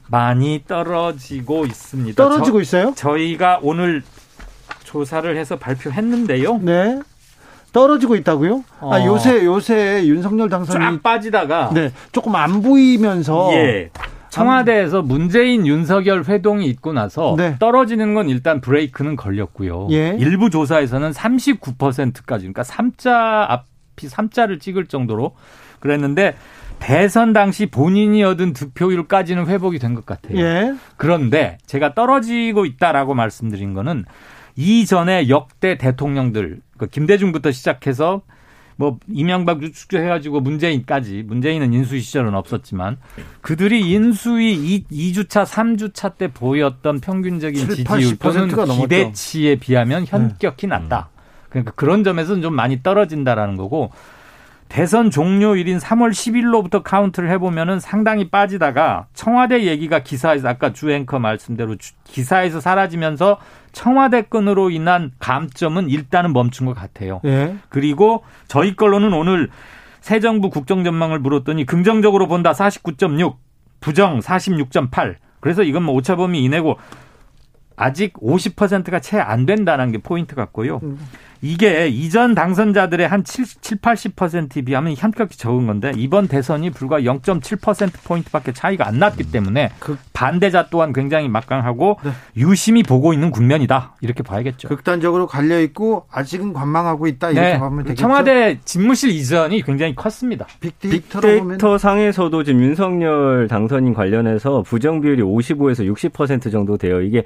많이 0.08 0.62
떨어지고 0.66 1.66
있습니다. 1.66 2.22
떨어지고 2.22 2.60
있어요? 2.60 2.92
저, 2.94 3.10
저희가 3.10 3.58
오늘 3.62 4.02
조사를 4.96 5.36
해서 5.36 5.56
발표했는데요. 5.58 6.58
네. 6.62 7.00
떨어지고 7.72 8.14
있다고요? 8.16 8.64
아, 8.80 8.86
어. 8.86 9.04
요새 9.04 9.44
요새 9.44 10.06
윤석열 10.06 10.48
당선인이 10.48 10.96
쫙 10.96 11.02
빠지다가 11.02 11.70
네, 11.74 11.92
조금 12.12 12.34
안 12.34 12.62
보이면서 12.62 13.50
예. 13.52 13.90
청와대에서 14.30 15.02
문재인 15.02 15.66
윤석열 15.66 16.24
회동이 16.24 16.66
있고 16.68 16.94
나서 16.94 17.34
네. 17.36 17.56
떨어지는 17.58 18.14
건 18.14 18.30
일단 18.30 18.62
브레이크는 18.62 19.16
걸렸고요. 19.16 19.88
예. 19.90 20.16
일부 20.18 20.48
조사에서는 20.48 21.10
39%까지 21.10 22.46
그러니까 22.50 22.62
3자 22.62 23.10
앞이 23.48 24.06
3자를 24.08 24.58
찍을 24.58 24.86
정도로 24.86 25.34
그랬는데 25.80 26.34
대선 26.78 27.32
당시 27.34 27.66
본인이 27.66 28.22
얻은 28.24 28.52
득표율까지는 28.54 29.46
회복이 29.46 29.78
된 29.78 29.94
것 29.94 30.06
같아요. 30.06 30.38
예. 30.38 30.74
그런데 30.96 31.58
제가 31.66 31.92
떨어지고 31.94 32.64
있다라고 32.64 33.14
말씀드린 33.14 33.74
거는 33.74 34.04
이전에 34.56 35.28
역대 35.28 35.76
대통령들 35.78 36.60
그 36.78 36.86
김대중부터 36.86 37.52
시작해서 37.52 38.22
뭐 38.78 38.98
이명박 39.08 39.60
축조 39.62 39.98
해가지고 39.98 40.40
문재인까지 40.40 41.24
문재인은 41.26 41.72
인수위 41.72 42.00
시절은 42.00 42.34
없었지만 42.34 42.98
그들이 43.40 43.90
인수위 43.90 44.84
2, 44.90 45.12
주차 45.14 45.44
3주차 45.44 46.16
때 46.18 46.28
보였던 46.28 47.00
평균적인 47.00 47.58
7, 47.58 47.68
지지율 47.76 48.16
또는 48.18 48.48
80%가 48.48 48.64
넘었죠. 48.66 48.82
기대치에 48.82 49.56
비하면 49.56 50.04
현격히 50.06 50.66
낮다. 50.66 51.08
그러니까 51.48 51.72
그런 51.74 52.04
점에서는 52.04 52.42
좀 52.42 52.54
많이 52.54 52.82
떨어진다라는 52.82 53.56
거고 53.56 53.92
대선 54.68 55.10
종료일인 55.10 55.78
3월 55.78 56.10
10일로부터 56.10 56.82
카운트를 56.82 57.30
해보면은 57.30 57.78
상당히 57.80 58.28
빠지다가 58.28 59.06
청와대 59.14 59.64
얘기가 59.64 60.00
기사에서 60.00 60.48
아까 60.48 60.72
주 60.74 60.90
앵커 60.90 61.18
말씀대로 61.18 61.76
주- 61.76 61.92
기사에서 62.04 62.60
사라지면서 62.60 63.38
청와대 63.76 64.22
건으로 64.22 64.70
인한 64.70 65.10
감점은 65.18 65.90
일단은 65.90 66.32
멈춘 66.32 66.64
것 66.64 66.72
같아요. 66.72 67.20
예. 67.26 67.56
그리고 67.68 68.24
저희 68.48 68.74
걸로는 68.74 69.12
오늘 69.12 69.50
새 70.00 70.18
정부 70.18 70.48
국정 70.48 70.82
전망을 70.82 71.18
물었더니 71.18 71.66
긍정적으로 71.66 72.26
본다 72.26 72.52
49.6, 72.52 73.36
부정 73.80 74.20
46.8. 74.20 75.16
그래서 75.40 75.62
이건 75.62 75.82
뭐 75.82 75.94
오차범위 75.94 76.42
이내고 76.42 76.78
아직 77.76 78.14
50%가 78.14 78.98
채 79.00 79.20
안 79.20 79.44
된다는 79.44 79.92
게 79.92 79.98
포인트 79.98 80.34
같고요. 80.34 80.80
음. 80.82 80.98
이게 81.42 81.88
이전 81.88 82.34
당선자들의 82.34 83.06
한 83.06 83.24
7, 83.24 83.44
80%에 83.78 84.62
비하면 84.62 84.94
현격히 84.96 85.38
적은 85.38 85.66
건데 85.66 85.92
이번 85.96 86.28
대선이 86.28 86.70
불과 86.70 87.00
0.7%포인트밖에 87.00 88.52
차이가 88.52 88.86
안 88.86 88.98
났기 88.98 89.30
때문에 89.30 89.70
그 89.78 89.96
반대자 90.12 90.68
또한 90.70 90.92
굉장히 90.92 91.28
막강하고 91.28 91.98
네. 92.02 92.10
유심히 92.36 92.82
보고 92.82 93.12
있는 93.12 93.30
국면이다. 93.30 93.96
이렇게 94.00 94.22
봐야겠죠. 94.22 94.68
극단적으로 94.68 95.26
갈려 95.26 95.60
있고 95.60 96.06
아직은 96.10 96.52
관망하고 96.52 97.06
있다. 97.06 97.30
이렇게 97.30 97.52
네. 97.52 97.58
보면 97.58 97.84
되겠죠. 97.84 98.00
청와대 98.00 98.58
집무실 98.64 99.10
이전이 99.10 99.62
굉장히 99.62 99.94
컸습니다. 99.94 100.46
빅데이터 100.60 101.78
상에서도 101.78 102.44
지금 102.44 102.62
윤석열 102.62 103.48
당선인 103.48 103.94
관련해서 103.94 104.62
부정 104.62 105.00
비율이 105.00 105.22
55에서 105.22 105.92
60% 105.94 106.50
정도 106.50 106.76
돼요. 106.76 107.00
이게 107.00 107.24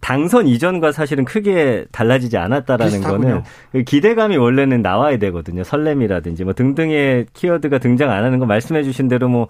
당선 0.00 0.48
이전과 0.48 0.90
사실은 0.90 1.24
크게 1.24 1.86
달라지지 1.92 2.36
않았다라는 2.36 2.92
비슷하군요. 2.92 3.20
거는 3.20 3.42
그 3.42 3.48
기대감이 3.84 4.36
원래는 4.36 4.82
나와야 4.82 5.16
되거든요. 5.18 5.64
설렘이라든지 5.64 6.44
뭐 6.44 6.52
등등의 6.52 7.26
키워드가 7.32 7.78
등장 7.78 8.10
안 8.10 8.24
하는 8.24 8.38
거 8.38 8.46
말씀해 8.46 8.82
주신 8.82 9.08
대로 9.08 9.28
뭐 9.28 9.48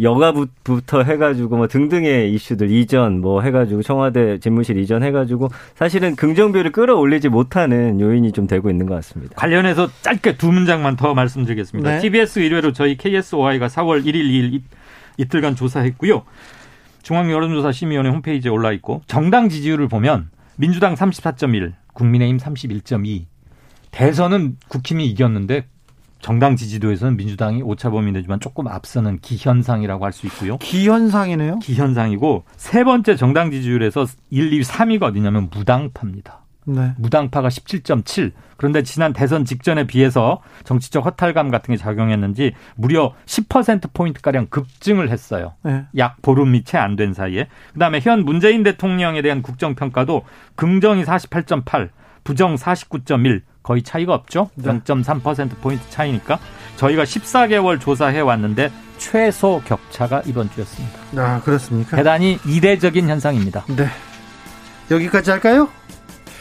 여가부터 0.00 1.02
해가지고 1.02 1.56
뭐 1.56 1.68
등등의 1.68 2.32
이슈들 2.32 2.70
이전 2.70 3.20
뭐 3.20 3.42
해가지고 3.42 3.82
청와대 3.82 4.38
집무실 4.38 4.78
이전 4.78 5.02
해가지고 5.02 5.48
사실은 5.74 6.16
긍정비율을 6.16 6.72
끌어올리지 6.72 7.28
못하는 7.28 8.00
요인이 8.00 8.32
좀 8.32 8.46
되고 8.46 8.70
있는 8.70 8.86
것 8.86 8.94
같습니다. 8.96 9.34
관련해서 9.36 9.88
짧게 10.02 10.36
두 10.36 10.50
문장만 10.50 10.96
더 10.96 11.14
말씀드리겠습니다. 11.14 11.90
네. 11.90 11.98
TBS 12.00 12.40
의뢰로 12.40 12.72
저희 12.72 12.96
KSOI가 12.96 13.68
4월 13.68 14.04
1일 14.04 14.14
2일 14.14 14.60
이 15.16 15.24
틀간 15.26 15.54
조사했고요. 15.54 16.24
중앙여론조사심의위원회 17.02 18.10
홈페이지에 18.10 18.50
올라 18.50 18.72
있고 18.72 19.02
정당 19.06 19.48
지지율을 19.48 19.88
보면 19.88 20.30
민주당 20.56 20.94
34.1, 20.94 21.72
국민의힘 21.92 22.38
31.2. 22.38 23.24
대선은 23.94 24.56
국힘이 24.68 25.06
이겼는데 25.06 25.66
정당 26.20 26.56
지지도에서는 26.56 27.16
민주당이 27.16 27.62
오차범위 27.62 28.10
내지만 28.12 28.40
조금 28.40 28.66
앞서는 28.66 29.20
기현상이라고 29.20 30.04
할 30.04 30.12
수 30.12 30.26
있고요. 30.26 30.58
기현상이네요. 30.58 31.58
기현상이고 31.60 32.44
세 32.56 32.82
번째 32.82 33.14
정당 33.14 33.50
지지율에서 33.52 34.06
1, 34.30 34.52
2, 34.52 34.62
3위가 34.62 35.02
어디냐면 35.04 35.48
무당파입니다. 35.52 36.40
네. 36.66 36.92
무당파가 36.96 37.48
17.7. 37.48 38.32
그런데 38.56 38.82
지난 38.82 39.12
대선 39.12 39.44
직전에 39.44 39.86
비해서 39.86 40.40
정치적 40.64 41.04
허탈감 41.04 41.50
같은 41.50 41.74
게 41.74 41.78
작용했는지 41.78 42.54
무려 42.74 43.14
10%포인트 43.26 44.22
가량 44.22 44.46
급증을 44.46 45.10
했어요. 45.10 45.52
네. 45.62 45.84
약 45.98 46.20
보름이 46.22 46.64
채 46.64 46.78
안 46.78 46.96
된 46.96 47.12
사이에. 47.12 47.48
그 47.74 47.78
다음에 47.78 48.00
현 48.00 48.24
문재인 48.24 48.62
대통령에 48.62 49.20
대한 49.22 49.42
국정 49.42 49.74
평가도 49.74 50.22
긍정이 50.56 51.04
48.8, 51.04 51.90
부정 52.24 52.54
49.1. 52.56 53.42
거의 53.64 53.82
차이가 53.82 54.14
없죠. 54.14 54.50
네. 54.54 54.68
0.3%포인트 54.70 55.82
차이니까 55.90 56.38
저희가 56.76 57.02
14개월 57.02 57.80
조사해 57.80 58.20
왔는데 58.20 58.70
최소 58.98 59.60
격차가 59.66 60.22
이번 60.26 60.48
주였습니다. 60.52 60.98
아, 61.16 61.40
그렇습니까? 61.40 61.96
대단히 61.96 62.38
이례적인 62.46 63.08
현상입니다. 63.08 63.64
네. 63.76 63.88
여기까지 64.92 65.30
할까요? 65.32 65.68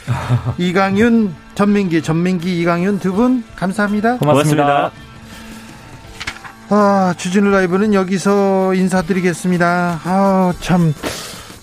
이강윤, 0.58 1.34
전민기, 1.56 2.04
전민기, 2.04 2.60
이강윤 2.62 3.00
두 3.00 3.14
분 3.14 3.44
감사합니다. 3.56 4.18
고맙습니다. 4.18 4.92
아, 6.70 7.14
주진우 7.18 7.50
라이브는 7.52 7.94
여기서 7.94 8.74
인사드리겠습니다. 8.74 10.02
아, 10.04 10.54
참 10.60 10.94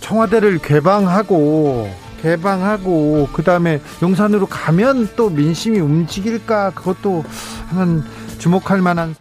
청와대를 0.00 0.58
개방하고 0.58 1.92
개방하고 2.22 3.28
그다음에 3.32 3.80
용산으로 4.02 4.46
가면 4.46 5.10
또 5.16 5.30
민심이 5.30 5.78
움직일까? 5.80 6.70
그것도 6.70 7.24
한번 7.68 8.04
주목할 8.38 8.80
만한 8.80 9.14